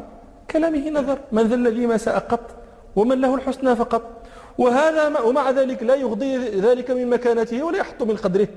[0.51, 1.19] كلامه نظر.
[1.31, 2.55] من ذا الذي ما ساء قط
[2.95, 4.01] ومن له الحسنى فقط.
[4.57, 8.47] وهذا ومع ذلك لا يغضي ذلك من مكانته ولا يحط من قدره.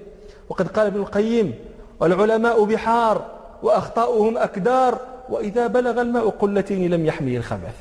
[0.49, 1.55] وقد قال ابن القيم
[2.01, 7.75] والعلماء بحار وأخطاؤهم أكدار وإذا بلغ الماء قلتين لم يحمل الخبث.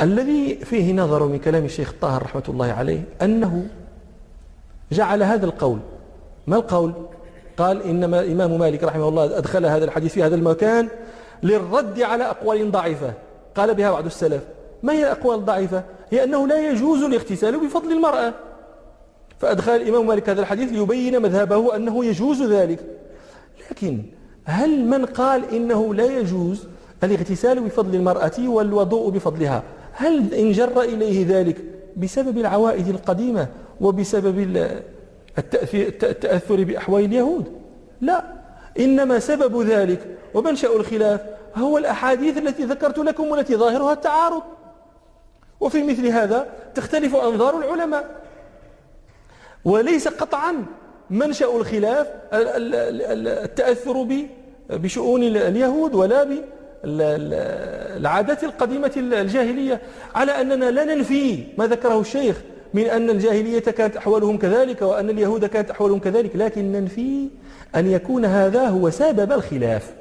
[0.00, 3.66] الذي فيه نظر من كلام الشيخ الطاهر رحمة الله عليه أنه
[4.92, 5.78] جعل هذا القول.
[6.46, 6.92] ما القول؟
[7.56, 10.88] قال إنما الإمام مالك رحمه الله أدخل هذا الحديث في هذا المكان
[11.42, 13.12] للرد على أقوال ضعيفة.
[13.56, 14.42] قال بها بعض السلف.
[14.82, 18.34] ما هي الأقوال الضعيفة؟ هي أنه لا يجوز الاغتسال بفضل المرأة.
[19.38, 22.80] فأدخل الإمام مالك هذا الحديث ليبين مذهبه أنه يجوز ذلك.
[23.70, 24.02] لكن
[24.44, 26.66] هل من قال إنه لا يجوز
[27.04, 29.62] الاغتسال بفضل المرأة والوضوء بفضلها؟
[29.96, 31.56] هل انجر إليه ذلك
[31.96, 33.48] بسبب العوائد القديمة
[33.80, 34.38] وبسبب
[35.38, 37.52] التأثر بأحوال اليهود؟
[38.00, 38.24] لا.
[38.78, 41.20] إنما سبب ذلك ومنشأ الخلاف
[41.56, 44.42] هو الأحاديث التي ذكرت لكم والتي ظاهرها التعارض.
[45.60, 48.04] وفي مثل هذا تختلف أنظار العلماء.
[49.64, 50.64] وليس قطعا
[51.10, 54.26] منشأ الخلاف التأثر
[54.70, 56.24] بشؤون اليهود ولا
[56.84, 59.80] بالعادات القديمة الجاهلية
[60.14, 62.40] على أننا لا ننفي ما ذكره الشيخ
[62.74, 67.28] من أن الجاهلية كانت أحوالهم كذلك وأن اليهود كانت أحوالهم كذلك لكن ننفي
[67.76, 69.94] أن يكون هذا هو سبب الخلاف.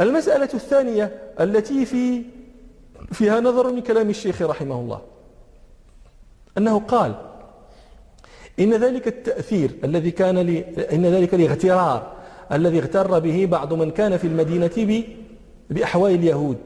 [0.00, 2.22] المسألة الثانية التي في
[3.12, 5.00] فيها نظر من كلام الشيخ رحمه الله
[6.58, 7.14] أنه قال
[8.60, 10.38] إن ذلك التأثير الذي كان
[10.92, 12.12] إن ذلك الاغترار
[12.52, 14.70] الذي اغتر به بعض من كان في المدينة
[15.70, 16.56] بأحوال اليهود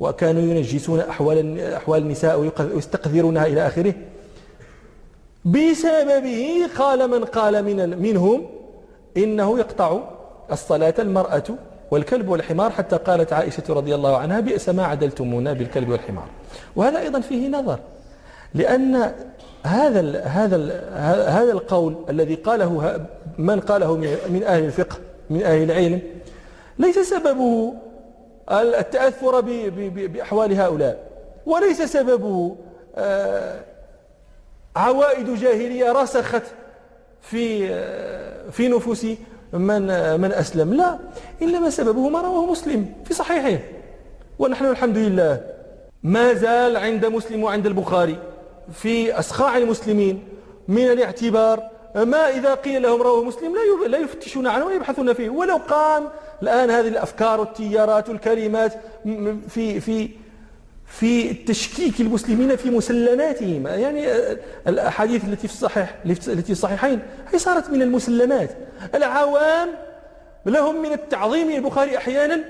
[0.00, 3.94] وكانوا ينجسون أحوال, أحوال النساء ويستقذرونها إلى آخره.
[5.44, 8.46] بسببه قال من قال من منهم
[9.16, 10.00] إنه يقطع
[10.52, 11.42] الصلاة المرأة
[11.90, 16.26] والكلب والحمار حتى قالت عائشة رضي الله عنها بئس ما عدلتمونا بالكلب والحمار.
[16.76, 17.78] وهذا أيضا فيه نظر
[18.54, 19.12] لأن
[19.62, 20.70] هذا ال هذا ال
[21.30, 23.00] هذا القول الذي قاله
[23.38, 23.96] من قاله
[24.28, 24.96] من أهل الفقه
[25.30, 26.00] من أهل العلم
[26.78, 27.74] ليس سببه
[28.50, 29.40] التأثر
[29.80, 31.10] بأحوال هؤلاء.
[31.46, 32.56] وليس سببه
[32.96, 33.60] آه،
[34.76, 36.42] عوائد جاهلية رسخت
[37.22, 39.06] في آه، في نفوس
[39.52, 39.82] من
[40.20, 40.74] من أسلم.
[40.74, 40.98] لا
[41.42, 43.62] إنما سببه ما رواه مسلم في صحيحه.
[44.38, 45.40] ونحن الحمد لله
[46.02, 48.16] ما زال عند مسلم وعند البخاري
[48.72, 50.24] في أسخاع المسلمين
[50.68, 55.30] من الاعتبار ما إذا قيل لهم رواه مسلم لا لا يفتشون عنه ويبحثون فيه.
[55.30, 56.08] ولو قام
[56.42, 58.72] الآن هذه الأفكار والتيارات والكلمات
[59.48, 60.08] في في
[60.86, 63.66] في تشكيك المسلمين في مسلماتهم.
[63.66, 64.06] يعني
[64.68, 67.00] الأحاديث التي في الصحيح التي في الصحيحين
[67.32, 68.50] هي صارت من المسلمات.
[68.94, 69.68] العوام
[70.46, 72.40] لهم من التعظيم البخاري أحيانا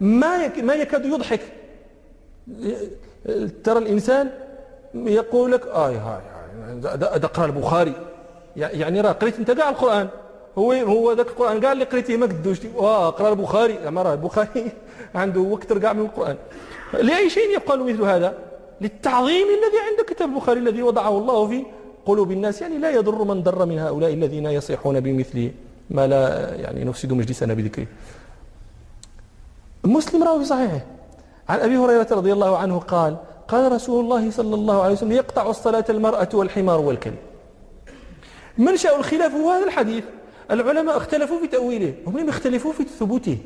[0.00, 1.40] ما ما يكاد يضحك.
[3.64, 4.30] ترى الإنسان
[4.94, 5.90] يقول لك آه
[6.84, 7.92] هذا اقرا البخاري.
[8.56, 10.08] يعني راه قريت انت كاع القرآن.
[10.58, 13.90] هو هو ذاك القرآن كاع اللي قريته ما قدوش واه اقرا البخاري.
[13.90, 14.70] ما راه البخاري
[15.14, 16.36] عنده وكثر كاع من القرآن.
[16.92, 18.38] لأي شيء يقال مثل هذا؟
[18.80, 21.64] للتعظيم الذي عند كتاب البخاري الذي وضعه الله في
[22.06, 22.62] قلوب الناس.
[22.62, 25.50] يعني لا يضر من ضر من هؤلاء الذين يصيحون بمثل
[25.90, 27.86] ما لا يعني نفسد مجلسنا بذكره.
[29.84, 30.80] مسلم روى في صحيحه.
[31.48, 33.16] عن أبي هريرة رضي الله عنه قال
[33.48, 37.16] قال رسول الله صلى الله عليه وسلم يقطع الصلاة المرأة والحمار والكلب.
[38.58, 40.04] منشأ الخلاف هو هذا الحديث.
[40.50, 43.38] العلماء اختلفوا في تأويله هم لم يختلفوا في ثبوته.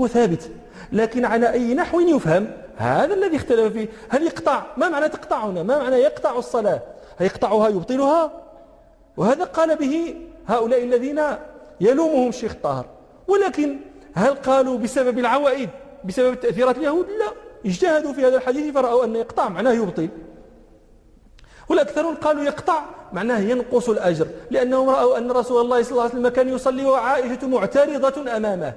[0.00, 0.50] هو ثابت.
[0.92, 3.88] لكن على أي نحو يفهم؟ هذا الذي اختلف فيه.
[4.08, 6.80] هل يقطع؟ ما معنى تقطع هنا؟ ما معنى يقطع الصلاة؟
[7.18, 8.32] هل يقطعها يبطلها؟
[9.16, 10.14] وهذا قال به
[10.46, 11.22] هؤلاء الذين
[11.80, 12.86] يلومهم الشيخ طاهر
[13.28, 13.76] ولكن
[14.14, 15.68] هل قالوا بسبب العوائد
[16.04, 17.51] بسبب تأثيرات اليهود؟ لا.
[17.66, 20.08] اجتهدوا في هذا الحديث فرأوا أن يقطع معناه يبطل.
[21.68, 26.28] والأكثرون قالوا يقطع معناه ينقص الأجر لأنهم رأوا أن رسول الله صلى الله عليه وسلم
[26.28, 28.72] كان يصلي وعائشة معترضة أمامه.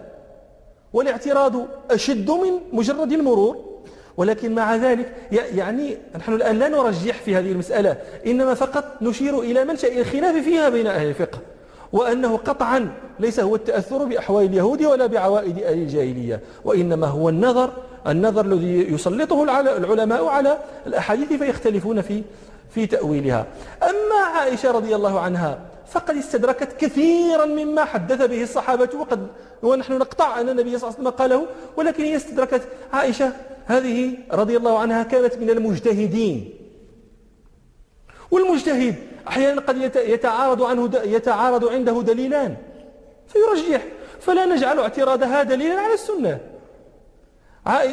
[0.94, 1.54] والاعتراض
[1.92, 3.76] أشد من مجرد المرور.
[4.18, 9.66] ولكن مع ذلك يعني نحن الآن لا نرجح في هذه المسألة إنما فقط نشير إلى
[9.66, 11.40] منشأ الخلاف فيها بين أهل الفقه
[11.94, 17.72] وأنه قطعا ليس هو التأثر بأحوال اليهود ولا بعوائد أهل الجاهلية وإنما هو النظر
[18.08, 22.24] النظر الذي يسلطه العلماء على الأحاديث فيختلفون في
[22.70, 23.46] في تأويلها.
[23.84, 25.60] أما عائشة رضي الله عنها
[25.92, 29.28] فقد استدركت كثيرا مما حدث به الصحابة وقد
[29.64, 31.46] ونحن نقطع أن النبي صلى الله عليه وسلم قاله
[31.78, 32.62] ولكن هي استدركت
[32.94, 33.32] عائشة
[33.66, 36.54] هذه رضي الله عنها كانت من المجتهدين.
[38.32, 38.96] والمجتهد
[39.28, 42.56] أحيانا قد يتعارض عنه يتعارض عنده دليلان
[43.28, 43.86] فيرجح.
[44.20, 46.40] فلا نجعل اعتراضها دليلا على السنة.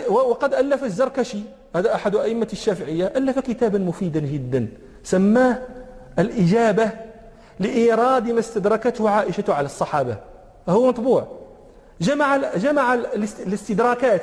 [0.09, 1.39] وقد ألف الزركشي
[1.77, 4.69] هذا أحد أئمة الشافعية ألف كتابا مفيدا جدا
[5.05, 5.59] سماه
[6.19, 6.91] الإجابة
[7.61, 10.17] لإيراد ما استدركته عائشة على الصحابة
[10.69, 11.29] هو مطبوع.
[12.01, 14.23] جمع جمع الاستدراكات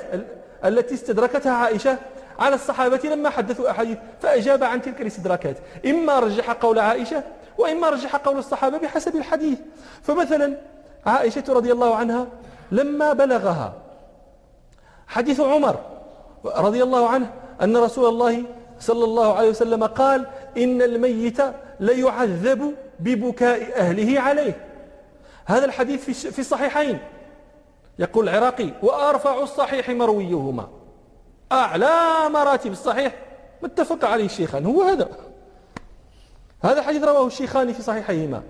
[0.65, 1.97] التي استدركتها عائشة
[2.39, 5.57] على الصحابة لما حدثوا أحاديث فأجاب عن تلك الاستدراكات.
[5.85, 7.23] إما رجح قول عائشة
[7.57, 9.59] وإما رجح قول الصحابة بحسب الحديث.
[10.01, 10.57] فمثلا
[11.05, 12.27] عائشة رضي الله عنها
[12.71, 13.73] لما بلغها
[15.09, 15.75] حديث عمر
[16.45, 18.43] رضي الله عنه أن رسول الله
[18.79, 21.41] صلى الله عليه وسلم قال إن الميت
[21.79, 24.65] ليعذب ببكاء أهله عليه.
[25.45, 26.99] هذا الحديث في الصحيحين.
[27.99, 30.67] يقول العراقي وأرفع الصحيح مرويهما.
[31.51, 31.89] أعلى
[32.29, 33.15] مراتب الصحيح.
[33.63, 34.65] متفق عليه الشيخان.
[34.65, 35.09] هو هذا.
[36.63, 38.43] هذا الحديث رواه الشيخان في صحيحيهما.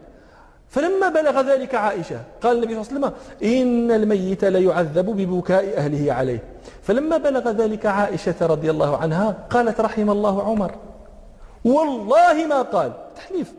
[0.69, 6.13] فلما بلغ ذلك عائشة قال النبي صلى الله عليه وسلم إن الميت ليعذب ببكاء أهله
[6.13, 6.43] عليه.
[6.83, 10.71] فلما بلغ ذلك عائشة رضي الله عنها قالت رحم الله عمر.
[11.65, 12.91] والله ما قال.
[13.15, 13.53] تحليف.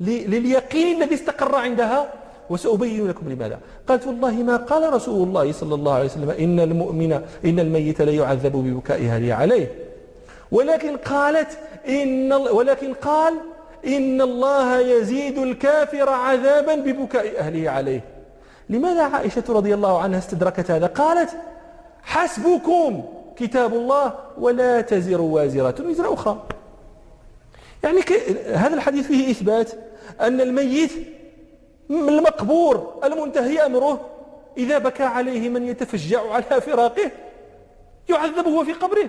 [0.00, 2.08] لليقين الذي استقر عندها.
[2.50, 3.58] وسأبين لكم لماذا.
[3.88, 7.12] قالت والله ما قال رسول الله صلى الله عليه وسلم إن المؤمن
[7.44, 9.74] إن الميت لا يعذب ببكاء أهله عليه.
[10.52, 13.34] ولكن قالت إن ولكن قال
[13.86, 18.00] إن الله يزيد الكافر عذابا ببكاء أهله عليه.
[18.68, 21.30] لماذا عائشة رضي الله عنها استدركت هذا؟ قالت
[22.02, 23.04] حسبكم
[23.36, 26.42] كتاب الله ولا تزر وازرة وزر أخرى.
[27.84, 28.00] يعني
[28.54, 29.70] هذا الحديث فيه إثبات
[30.20, 30.90] أن الميت
[31.90, 34.00] المقبور المنتهي أمره
[34.56, 37.10] إذا بكى عليه من يتفجع على فراقه
[38.08, 39.08] يعذب هو في قبره.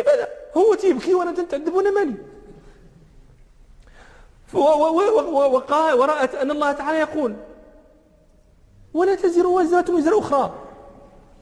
[0.00, 2.14] لماذا هو تيبكي وأنا تنتعذبون مالي؟
[4.54, 7.34] ورأت أن الله تعالى يقول
[8.94, 10.52] ولا تزر وزرة وزر أخرى.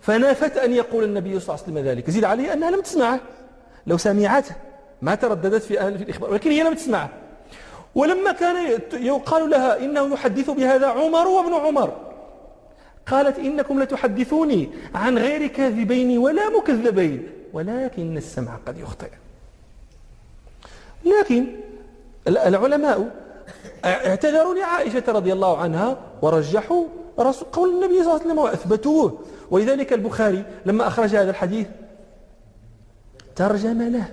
[0.00, 2.10] فنافت أن يقول النبي صلى الله عليه وسلم ذلك.
[2.10, 3.20] زيد عليه أنها لم تسمعه.
[3.86, 4.54] لو سمعته
[5.02, 7.08] ما ترددت في أهل في الإخبار ولكن هي لم تسمعه.
[7.94, 11.96] ولما كان يقال لها إنه يحدث بهذا عمر وابن عمر
[13.06, 19.10] قالت إنكم لتحدثوني عن غير كاذبين ولا مكذبين ولكن السمع قد يخطئ.
[21.04, 21.46] لكن
[22.28, 23.10] العلماء.
[23.84, 26.84] اعتذروا لعائشة رضي الله عنها ورجحوا
[27.52, 29.18] قول النبي صلى الله عليه وسلم وأثبتوه.
[29.50, 31.66] ولذلك البخاري لما أخرج هذا الحديث
[33.36, 34.04] ترجم له.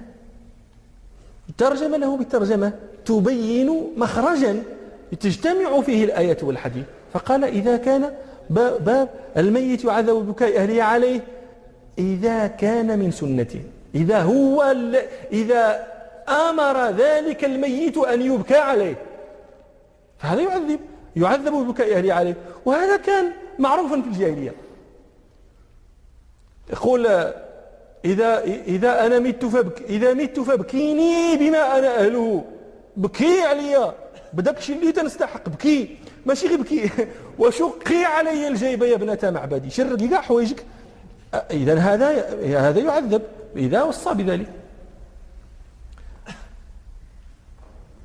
[1.57, 2.71] ترجم له بترجمة
[3.05, 4.63] تبين مخرجا
[5.19, 6.85] تجتمع فيه الآية والحديث.
[7.13, 8.11] فقال إذا كان
[8.49, 11.21] باب الميت يعذب بكاء أهله عليه
[11.99, 13.61] إذا كان من سنته.
[13.95, 14.75] إذا هو
[15.31, 15.87] إذا
[16.29, 18.95] أمر ذلك الميت أن يبكى عليه.
[20.17, 20.79] فهذا يعذب
[21.15, 22.35] يعذب ببكاء أهله عليه.
[22.65, 24.53] وهذا كان معروفا في الجاهلية.
[26.69, 27.07] يقول
[28.05, 32.43] إذا, إذا أنا مت فبك إذا مت فابكيني بما أنا أهله.
[32.97, 33.93] بكي عليا
[34.33, 35.97] بدك شي اللي تنستحق بكي.
[36.25, 36.89] ماشي غير بكي.
[37.39, 39.69] وشقي علي الجيب يا ابنة معبدي.
[39.69, 40.65] شرقي كاع حوايجك.
[41.51, 42.07] إذا هذا
[42.59, 43.21] هذا يعذب
[43.55, 44.47] إذا وصى بذلك.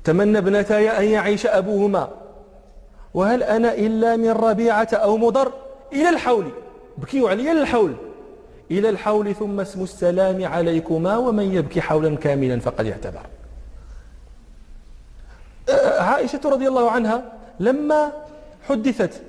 [0.03, 2.09] تمنى ابنتاي أن يعيش أبوهما.
[3.13, 5.51] وهل أنا إلا من ربيعة أو مضر؟
[5.93, 6.45] إلى الحول.
[6.97, 7.93] بكيوا علي للحول
[8.71, 13.21] إلى الحول ثم اسم السلام عليكما ومن يبكي حولا كاملا فقد اعتبر.
[15.99, 17.23] عائشة رضي الله عنها
[17.59, 18.11] لما
[18.69, 19.21] حدثت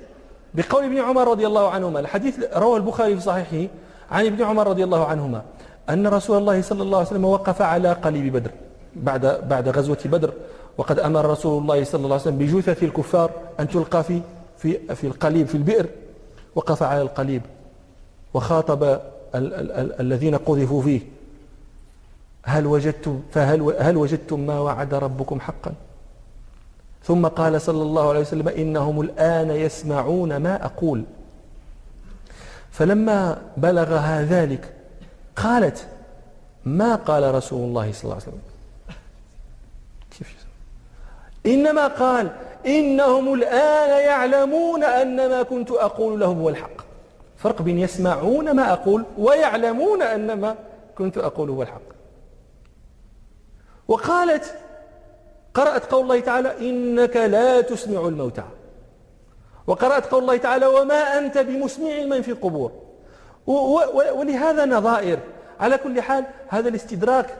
[0.53, 3.73] بقول ابن عمر رضي الله عنهما الحديث روى البخاري في صحيحه
[4.11, 5.41] عن ابن عمر رضي الله عنهما
[5.89, 8.51] أن رسول الله صلى الله عليه وسلم وقف على قليب بدر
[8.95, 10.33] بعد بعد غزوة بدر.
[10.77, 14.21] وقد أمر رسول الله صلى الله عليه وسلم بجثث الكفار أن تلقى في
[14.57, 15.85] في في القليب في البئر
[16.55, 17.41] وقف على القليب
[18.33, 18.99] وخاطب ال
[19.35, 21.01] ال ال الذين قذفوا فيه.
[22.43, 25.73] هل وجدتم فهل هل وجدتم ما وعد ربكم حقا؟
[27.03, 31.03] ثم قال صلى الله عليه وسلم إنهم الآن يسمعون ما أقول.
[32.71, 34.73] فلما بلغها ذلك
[35.35, 35.87] قالت
[36.65, 38.41] ما قال رسول الله صلى الله عليه وسلم؟
[40.17, 40.44] كيف
[41.45, 42.31] إنما قال
[42.65, 46.85] إنهم الآن يعلمون أن ما كنت أقول لهم هو الحق.
[47.37, 50.55] فرق بين يسمعون ما أقول ويعلمون أن ما
[50.97, 51.81] كنت أقول هو الحق.
[53.87, 54.55] وقالت
[55.53, 58.43] قرأت قول الله تعالى إنك لا تسمع الموتى.
[59.67, 62.71] وقرأت قول الله تعالى وما أنت بمسمع من في القبور.
[64.15, 65.19] ولهذا نظائر.
[65.59, 67.37] على كل حال هذا الاستدراك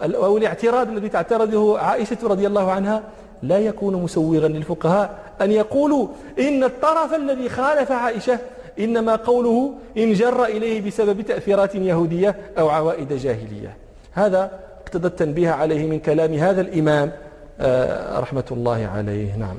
[0.00, 3.02] أو الاعتراض الذي تعترضه عائشة رضي الله عنها
[3.42, 8.38] لا يكون مسوغا للفقهاء أن يقولوا إن الطرف الذي خالف عائشة
[8.78, 13.76] إنما قوله إن جر إليه بسبب تأثيرات يهودية أو عوائد جاهلية.
[14.12, 14.50] هذا
[14.82, 17.12] اقتضى التنبيه عليه من كلام هذا الإمام
[17.60, 19.36] آه، رحمة الله عليه.
[19.36, 19.56] نعم.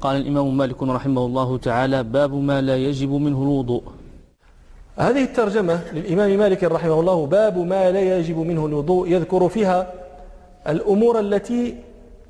[0.00, 3.82] قال الإمام مالك رحمه الله تعالى باب ما لا يجب منه الوضوء.
[4.96, 9.92] هذه الترجمة للإمام مالك رحمه الله باب ما لا يجب منه الوضوء يذكر فيها
[10.68, 11.76] الأمور التي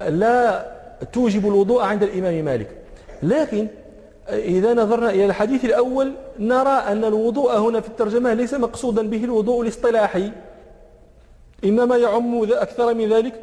[0.00, 0.66] لا
[1.12, 2.68] توجب الوضوء عند الإمام مالك.
[3.22, 3.66] لكن
[4.28, 9.62] إذا نظرنا إلى الحديث الأول نرى أن الوضوء هنا في الترجمة ليس مقصودا به الوضوء
[9.62, 10.32] الاصطلاحي.
[11.64, 13.34] إنما يعم أكثر من ذلك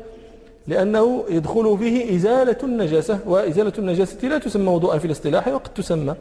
[0.67, 6.15] لأنه يدخل فيه إزالة النجاسة وإزالة النجاسة لا تسمى وضوءا في الاصطلاح وقد تسمى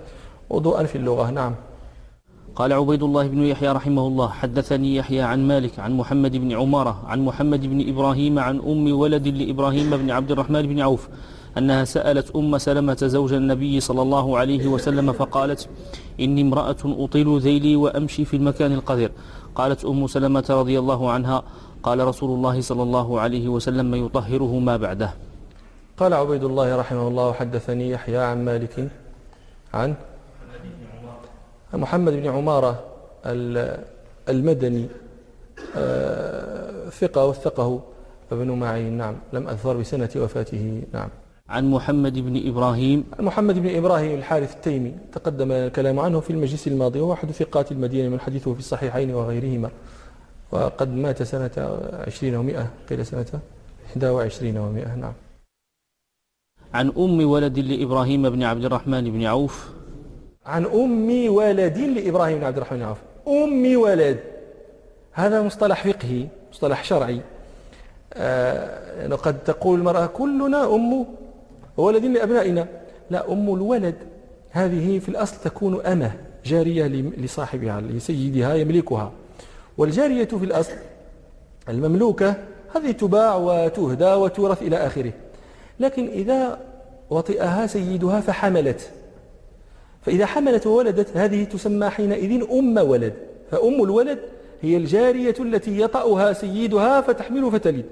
[0.51, 1.30] وضوءا في اللغة.
[1.30, 1.55] نعم.
[2.57, 7.02] قال عبيد الله بن يحيى رحمه الله حدثني يحيى عن مالك عن محمد بن عمارة
[7.07, 11.09] عن محمد بن إبراهيم عن أم ولد لإبراهيم بن عبد الرحمن بن عوف
[11.59, 15.68] أنها سألت أم سلمة زوج النبي صلى الله عليه وسلم فقالت
[16.20, 19.11] إني امرأة أطيل ذيلي وأمشي في المكان القذر.
[19.55, 21.42] قالت أم سلمة رضي الله عنها
[21.82, 25.11] قال رسول الله صلى الله عليه وسلم يطهره ما بعده.
[25.98, 28.88] قال عبيد الله رحمه الله حدثني يحيى عن مالك
[29.74, 29.94] عن
[31.76, 32.84] محمد بن عمارة
[34.28, 34.86] المدني
[35.76, 37.82] آه، ثقة وثقه
[38.32, 38.92] ابن معين.
[38.92, 39.14] نعم.
[39.32, 40.82] لم أذفر بسنة وفاته.
[40.92, 41.08] نعم.
[41.48, 43.04] عن محمد بن إبراهيم.
[43.18, 47.72] عن محمد بن إبراهيم الحارث التيمي تقدم الكلام عنه في المجلس الماضي وهو أحد ثقات
[47.72, 49.70] المدينة من حديثه في الصحيحين وغيرهما.
[50.52, 51.50] وقد مات سنة
[52.06, 53.26] عشرين ومئة قيل سنة
[53.96, 55.12] 21 ومئة نعم.
[56.74, 59.70] عن أم ولد لإبراهيم بن عبد الرحمن بن عوف.
[60.47, 62.99] عن أم ولد لإبراهيم بن عبد الرحمن عوف.
[63.28, 64.18] أم ولد.
[65.12, 67.20] هذا مصطلح فقهي مصطلح شرعي.
[68.14, 71.07] آه قد تقول المرأة كلنا أم
[71.76, 72.66] ولد لأبنائنا.
[73.11, 73.95] لا أم الولد.
[74.51, 76.12] هذه في الأصل تكون أمة
[76.45, 76.86] جارية
[77.16, 79.12] لصاحبها لسيدها يملكها.
[79.78, 80.72] والجارية في الأصل
[81.68, 82.34] المملوكة
[82.76, 85.12] هذه تباع وتهدى وتورث إلى آخره.
[85.80, 86.59] لكن إذا
[87.11, 88.90] وطئها سيدها فحملت.
[90.07, 93.14] فإذا حملت وولدت هذه تسمى حينئذ أم ولد.
[93.50, 94.18] فأم الولد
[94.62, 97.84] هي الجارية التي يطأها سيدها فتحمل فتلد.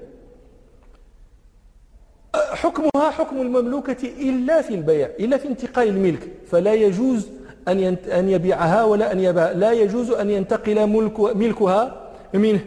[2.35, 6.29] حكمها حكم المملوكة إلا في البيع إلا في انتقال الملك.
[6.51, 7.27] فلا يجوز
[7.67, 12.59] أن أن يبيعها ولا أن يبيع لا يجوز أن ينتقل ملك ملكها منه.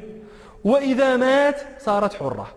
[0.65, 2.49] وإذا مات صارت حرة.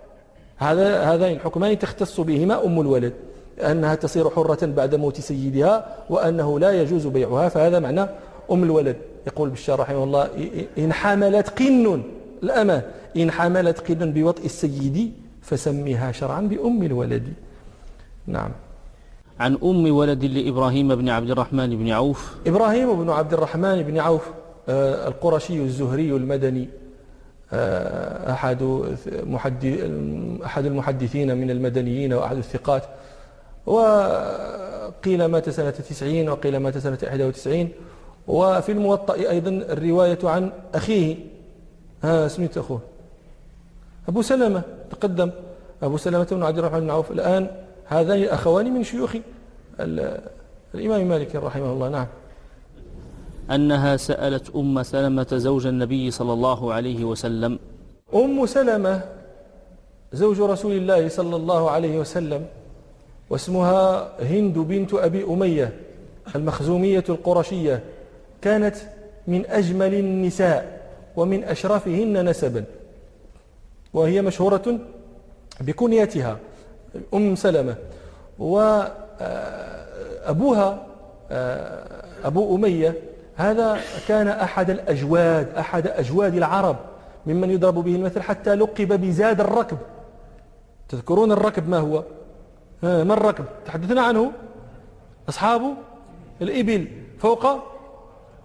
[0.57, 3.13] هذا هذين الحكمان تختص بهما أم الولد.
[3.61, 8.05] أنها تصير حرة بعد موت سيدها وأنه لا يجوز بيعها فهذا معنى
[8.51, 8.95] أم الولد.
[9.27, 10.29] يقول بالشار رحمه الله
[10.77, 12.03] إن حملت قن
[12.43, 12.81] الأمة
[13.17, 17.33] إن حملت قن بوطء السيد فسميها شرعا بأم الولد.
[18.27, 18.51] نعم.
[19.39, 22.35] عن أم ولد لإبراهيم بن عبد الرحمن بن عوف.
[22.47, 24.29] إبراهيم بن عبد الرحمن بن عوف
[24.69, 26.69] آه، القرشي الزهري المدني.
[27.53, 28.81] آه، أحد
[30.45, 32.83] أحد المحدثين من المدنيين وأحد الثقات.
[33.65, 37.69] وقيل مات سنة تسعين وقيل مات سنة 91
[38.27, 41.15] وفي الموطأ أيضا الرواية عن أخيه.
[42.03, 42.81] ها اسميت أخوه.
[44.07, 45.31] أبو سلمة تقدم.
[45.83, 47.47] أبو سلمة بن عبد الرحمن بن عوف الآن
[47.85, 49.15] هذان الأخوان من شيوخ
[50.75, 51.89] الإمام مالك رحمه الله.
[51.89, 52.07] نعم.
[53.51, 57.59] أنها سألت أم سلمة زوج النبي صلى الله عليه وسلم.
[58.13, 59.01] أم سلمة
[60.13, 62.45] زوج رسول الله صلى الله عليه وسلم.
[63.29, 65.73] واسمها هند بنت أبي أمية
[66.35, 67.83] المخزومية القرشية
[68.41, 68.75] كانت
[69.27, 70.79] من أجمل النساء
[71.15, 72.63] ومن أشرفهن نسبا.
[73.93, 74.79] وهي مشهورة
[75.61, 76.37] بكنيتها
[77.13, 77.75] أم سلمة.
[79.49, 79.67] وأبوها
[82.23, 82.93] أبو أمية
[83.35, 86.75] هذا كان أحد الأجواد أحد أجواد العرب
[87.25, 89.77] ممن يضرب به المثل حتى لقب بزاد الركب.
[90.89, 92.03] تذكرون الركب ما هو؟
[92.83, 94.31] ما الركب؟ تحدثنا عنه.
[95.29, 95.61] أصحاب
[96.41, 96.87] الإبل.
[97.19, 97.47] فوق؟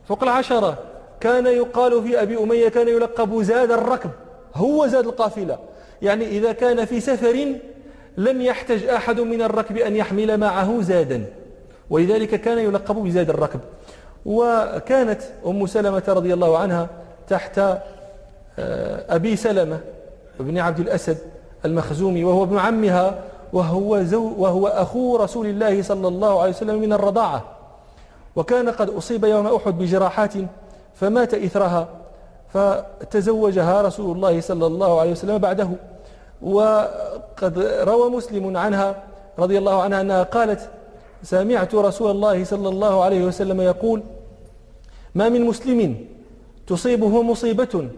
[0.09, 0.79] فوق العشرة.
[1.21, 4.11] كان يقال في أبي أمية كان يلقب زاد الركب.
[4.55, 5.59] هو زاد القافلة.
[6.03, 7.47] يعني إذا كان في سفر
[8.17, 11.25] لم يحتج أحد من الركب أن يحمل معه زادا.
[11.91, 13.61] ولذلك كان يلقب بزاد الركب.
[14.27, 16.89] وكانت أم سلمة رضي الله عنها
[17.29, 17.59] تحت
[18.59, 19.81] آه، أبي سلمة
[20.41, 21.19] بن عبد الأسد
[21.65, 23.19] المخزومي وهو ابن عمها
[23.55, 27.41] وهو, زو وهو أخو رسول الله صلى الله عليه وسلم من الرضاعة.
[28.37, 30.35] وكان قد أصيب يوم أحد بجراحات
[30.95, 31.89] فمات إثرها
[32.53, 35.69] فتزوجها رسول الله صلى الله عليه وسلم بعده.
[36.43, 39.03] وقد روى مسلم عنها
[39.39, 40.71] رضي الله عنها أنها قالت
[41.23, 44.03] سمعت رسول الله صلى الله عليه وسلم يقول
[45.15, 46.07] ما من مسلم
[46.67, 47.89] تصيبه مصيبة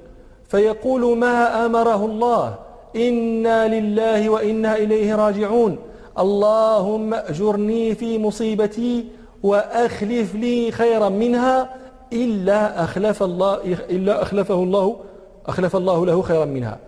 [0.49, 2.55] فيقول ما أمره الله
[2.97, 5.79] إنا لله وإنا إليه راجعون
[6.19, 9.09] اللهم أجرني في مصيبتي
[9.43, 11.77] وأخلف لي خيرا منها
[12.13, 13.55] إلا أخلف الله
[13.91, 15.01] إلا أخلفه الله
[15.47, 16.79] أخلف الله له خيرا منها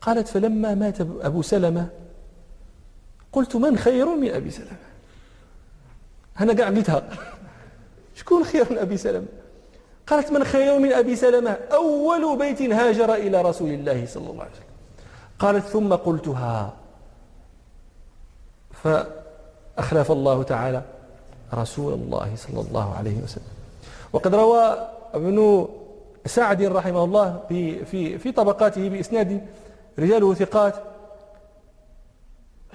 [0.00, 1.86] قالت فلما مات أبو سلمة
[3.32, 4.76] قلت من خير من أبي سلمة
[6.40, 7.08] أنا قاعد قلتها
[8.14, 9.26] شكون خير من أبي سلمة
[10.06, 14.52] قالت من خير من أبي سلمة أول بيت هاجر إلى رسول الله صلى الله عليه
[14.52, 14.69] وسلم
[15.40, 16.72] قالت ثم قلتها.
[18.84, 20.82] فأخلف الله تعالى
[21.54, 23.52] رسول الله صلى الله عليه وسلم.
[24.12, 25.68] وقد روى ابن
[26.26, 29.46] سعد رحمه الله في في طبقاته بإسناد
[29.98, 30.74] رجاله ثقات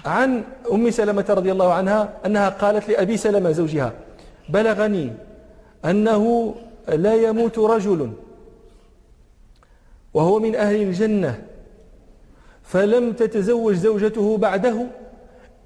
[0.05, 3.93] عن أم سلمة رضي الله عنها أنها قالت لأبي سلمة زوجها
[4.49, 5.13] بلغني
[5.85, 6.55] أنه
[6.87, 8.13] لا يموت رجل
[10.13, 11.43] وهو من أهل الجنة
[12.65, 14.85] فلم تتزوج زوجته بعده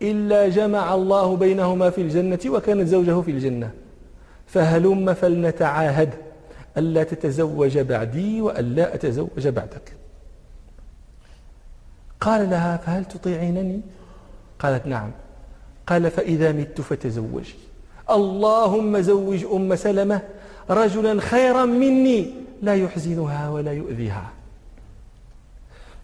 [0.01, 3.71] إلا جمع الله بينهما في الجنة وكانت زوجه في الجنة.
[4.47, 6.09] فهلم فلنتعاهد
[6.77, 9.93] ألا تتزوج بعدي وألا أتزوج بعدك.
[12.21, 13.81] قال لها فهل تطيعينني؟
[14.59, 15.11] قالت نعم.
[15.87, 17.55] قال فإذا مت فتزوجي
[18.09, 20.21] اللهم زوج أم سلمة
[20.69, 24.29] رجلا خيرا مني لا يحزنها ولا يؤذيها.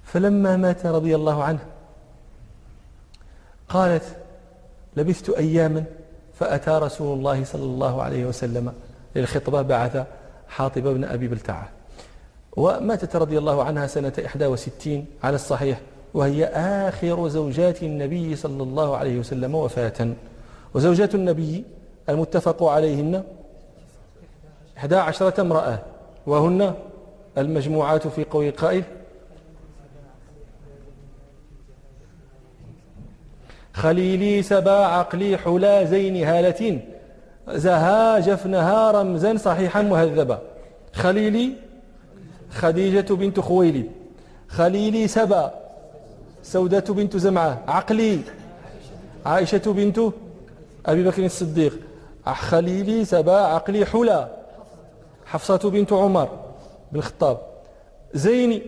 [0.05, 1.59] فلما مات رضي الله عنه
[3.69, 4.03] قالت
[4.97, 5.83] لبثت أياما
[6.39, 8.73] فأتى رسول الله صلى الله عليه وسلم
[9.15, 10.05] للخطبة بعث
[10.47, 11.69] حاطب بن أبي بلتعة.
[12.55, 15.81] وماتت رضي الله عنها سنة 61 على الصحيح
[16.13, 16.45] وهي
[16.87, 20.13] آخر زوجات النبي صلى الله عليه وسلم وفاة.
[20.73, 21.63] وزوجات النبي
[22.09, 23.23] المتفق عليهن
[24.77, 25.79] 11 امرأة
[26.27, 26.73] وهن
[27.37, 28.83] المجموعات في قول القائل
[33.76, 36.80] خليلي سبا عقلي حلا زين هالة
[37.47, 40.41] زها جفنها رمزا صحيحا مهذبا.
[40.93, 41.53] خليلي
[42.51, 43.88] خديجة بنت خويلد.
[44.47, 45.53] خليلي سبا
[46.43, 48.19] سودة بنت زمعة عقلي
[49.26, 49.99] عائشة بنت
[50.86, 51.73] أبي بكر الصديق.
[52.26, 54.28] خليلي سبا عقلي حلا
[55.26, 56.30] حفصة بنت عمر
[56.91, 57.38] بن الخطاب
[58.13, 58.61] زيني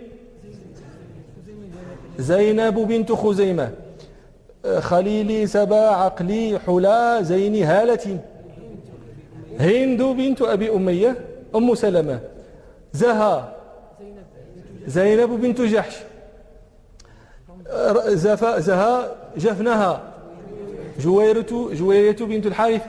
[2.20, 3.72] زينب بنت خزيمة.
[4.80, 8.20] خليلي سبا عقلي حلا زين هالة
[9.60, 11.16] هند بنت أبي أمية
[11.56, 12.20] أم سلمة.
[12.94, 13.54] زها
[14.88, 15.96] زينب بنت جحش.
[18.58, 20.02] زها جفنها.
[21.00, 22.82] جويرة جويرة بنت الحارث.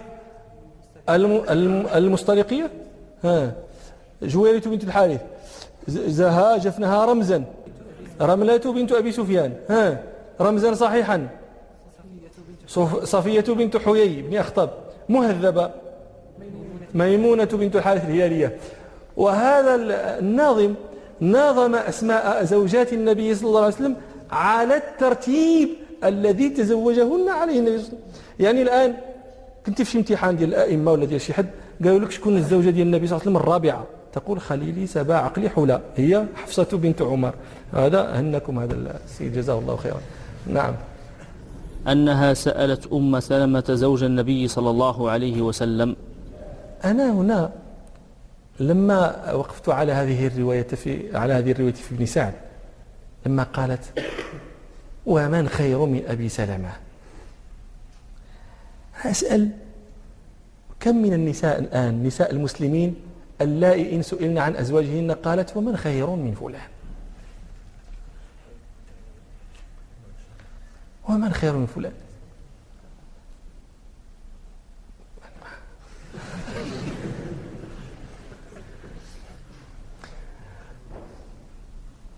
[1.08, 2.70] المصطلقية
[3.24, 3.52] ها.
[4.22, 5.20] جويرة بنت الحارث.
[5.88, 7.44] زها جفنها رمزا.
[8.20, 9.52] رملة بنت أبي سفيان.
[9.70, 10.02] ها.
[10.40, 11.28] رمزا صحيحا.
[13.04, 14.70] صفية بنت حيي بن أخطب
[15.08, 15.70] مهذبة
[16.94, 18.56] ميمونة بنت الحارث الهلالية.
[19.16, 19.74] وهذا
[20.18, 20.74] الناظم
[21.20, 23.96] ناظم أسماء زوجات النبي صلى الله عليه وسلم
[24.30, 25.68] على الترتيب
[26.04, 27.98] الذي تزوجهن عليه النبي صلى الله عليه وسلم.
[28.40, 28.94] يعني الآن
[29.66, 31.46] كنت في امتحان ديال الأئمة ولا ديال شي حد
[31.84, 35.48] قالوا لك شكون الزوجة ديال النبي صلى الله عليه وسلم الرابعة؟ تقول خليلي سبا عقلي
[35.48, 37.34] حلا هي حفصة بنت عمر.
[37.72, 40.00] هذا هنكم هذا السيد جزاه الله خيرا.
[40.46, 40.74] نعم.
[41.88, 45.96] أنها سألت أم سلمة زوج النبي صلى الله عليه وسلم.
[46.84, 47.52] أنا هنا
[48.60, 52.34] لما وقفت على هذه الرواية في على هذه الرواية في ابن سعد
[53.26, 54.00] لما قالت
[55.06, 56.70] ومن خير من أبي سلمة؟
[59.04, 59.48] أسأل
[60.80, 62.94] كم من النساء الآن نساء المسلمين
[63.40, 66.68] اللائي إن سئلن عن أزواجهن قالت ومن خير من فلان
[71.08, 71.92] ومن خير من فلان؟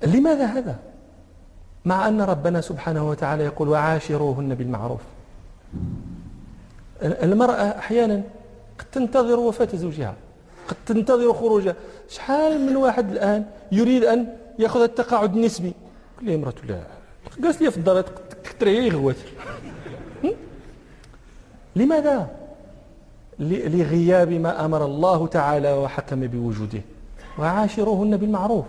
[0.03, 0.79] لماذا هذا؟
[1.85, 5.01] مع أن ربنا سبحانه وتعالى يقول وعاشروهن بالمعروف.
[7.03, 8.23] المرأة أحيانا
[8.79, 10.15] قد تنتظر وفاة زوجها
[10.69, 11.75] قد تنتظر خروجها.
[12.09, 15.73] شحال من واحد الآن يريد أن يأخذ التقاعد النسبي؟
[16.23, 16.83] لي امرأة لا.
[17.39, 18.05] جالس لي في الدار
[18.61, 19.17] تكتري غوات
[21.77, 22.31] لماذا؟
[23.39, 26.81] لغياب ما أمر الله تعالى وحكم بوجوده.
[27.39, 28.65] وعاشروهن بالمعروف.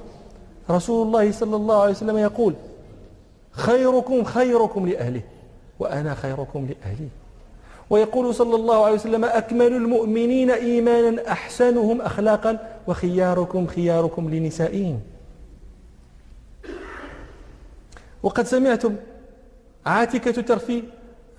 [0.69, 2.53] رسول الله صلى الله عليه وسلم يقول
[3.51, 5.21] خيركم خيركم لأهله
[5.79, 7.07] وأنا خيركم لأهلي.
[7.89, 14.99] ويقول صلى الله عليه وسلم أكمل المؤمنين إيمانا أحسنهم أخلاقا وخياركم خياركم لنسائهم.
[18.23, 18.95] وقد سمعتم
[19.85, 20.83] عاتكة ترثي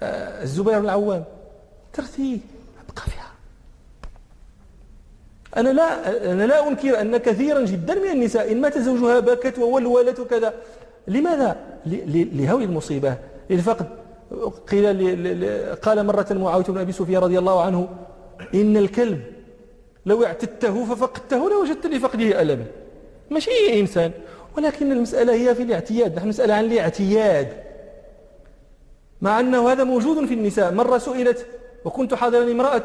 [0.03, 1.25] آه، الزبير بن العوام
[1.93, 2.41] ترثي.
[2.89, 3.33] أبقى فيها.
[5.57, 10.21] أنا لا, أنا لا أنكر أن كثيرا جدا من النساء إن مات زوجها بكت وولولت
[10.21, 10.55] وكذا.
[11.09, 13.17] لماذا؟ لهول المصيبة.
[13.51, 13.87] للفقد.
[14.71, 14.87] قيل
[15.83, 17.89] قال مرة معاوية بن أبي سفيان رضي الله عنه
[18.55, 19.23] إن الكلب
[20.07, 22.65] لو اعتدته ففقدته لوجدت لفقده ألما
[23.31, 24.13] ماشي إنسان.
[24.57, 26.17] ولكن المسألة هي في الاعتياد.
[26.17, 27.49] نحن نسأل عن الاعتياد.
[29.23, 30.75] مع أنه هذا موجود في النساء.
[30.75, 31.47] مرة سئلت
[31.85, 32.85] وكنت حاضرا امرأة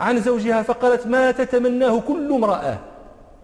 [0.00, 2.78] عن زوجها فقالت ما تتمناه كل امرأة؟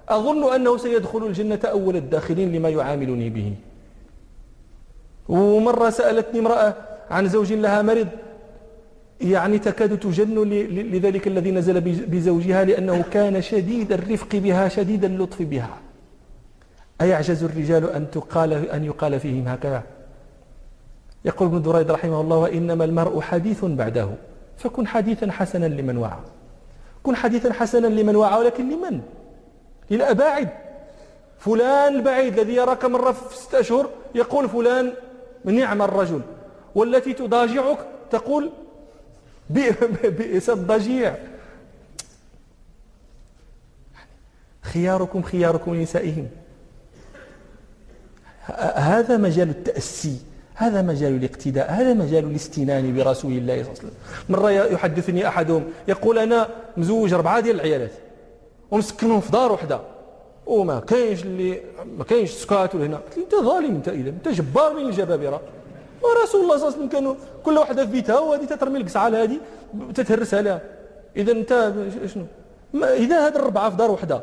[0.09, 3.55] أظن أنه سيدخل الجنة أول الداخلين لما يعاملني به.
[5.29, 6.75] ومرة سألتني امرأة
[7.11, 8.09] عن زوج لها مرض
[9.21, 10.35] يعني تكاد تجن
[10.93, 15.79] لذلك الذي نزل بزوجها لأنه كان شديد الرفق بها شديد اللطف بها.
[17.01, 19.83] أيعجز الرجال أن, تقال أن يقال فيهم هكذا؟
[21.25, 24.09] يقول ابن دريد رحمه الله وإنما المرء حديث بعده
[24.57, 26.19] فكن حديثا حسنا لمن وعى.
[27.03, 29.01] كن حديثا حسنا لمن وعى ولكن لمن؟
[29.91, 30.49] للأباعد.
[31.39, 34.93] فلان البعيد الذي يراك مرة في ستة أشهر يقول فلان
[35.45, 36.21] نعم الرجل
[36.75, 37.79] والتي تضاجعك
[38.11, 38.51] تقول
[40.19, 41.15] بئس الضجيع.
[44.63, 46.29] خياركم خياركم لنسائهم.
[48.75, 50.30] هذا مجال التأسي.
[50.63, 53.91] هذا مجال الاقتداء هذا مجال الاستنان برسول الله صلى الله عليه وسلم.
[54.29, 57.91] مرة يحدثني أحدهم يقول أنا مزوج أربعة ديال العيالات
[58.71, 59.81] ومسكنهم في دار وحدة.
[60.47, 61.61] وما كاينش اللي
[61.99, 62.97] ما كاينش سكات ولا هنا.
[62.97, 65.41] قلت أنت ظالم أنت إذا أنت جبار من الجبابرة.
[66.03, 69.37] ورسول الله صلى الله عليه وسلم كانوا كل واحدة في بيتها وهذه تترمي القصعه لهذه
[69.95, 70.61] تتهرسها لها
[71.17, 71.73] إذا أنت
[72.15, 72.25] شنو؟
[72.75, 74.21] إذا هاد الربعة في دار وحدة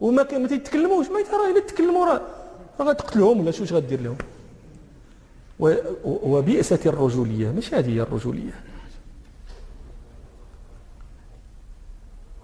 [0.00, 2.20] وما ما تيتكلموش ما راه إلا تكلموا راه
[2.82, 4.16] غتقتلهم ولا شو غدير لهم؟
[6.04, 7.48] وبئست الرجولية.
[7.50, 8.52] مش هذه هي الرجولية.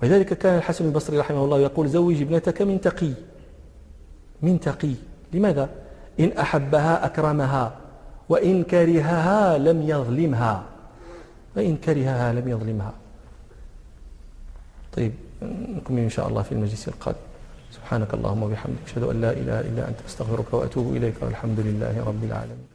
[0.02, 3.12] ولذلك كان الحسن البصري رحمه الله يقول زوج ابنتك من تقي.
[4.42, 4.94] من تقي.
[5.32, 5.68] لماذا؟
[6.20, 7.76] إن أحبها أكرمها
[8.28, 10.64] وإن كرهها لم يظلمها.
[11.56, 12.92] وإن كرهها لم يظلمها.
[14.96, 17.18] طيب نكمل إن شاء الله في المجلس القادم.
[17.72, 22.24] سبحانك اللهم وبحمدك أشهد أن لا إله إلا أنت أستغفرك وأتوب إليك والحمد لله رب
[22.24, 22.67] العالمين.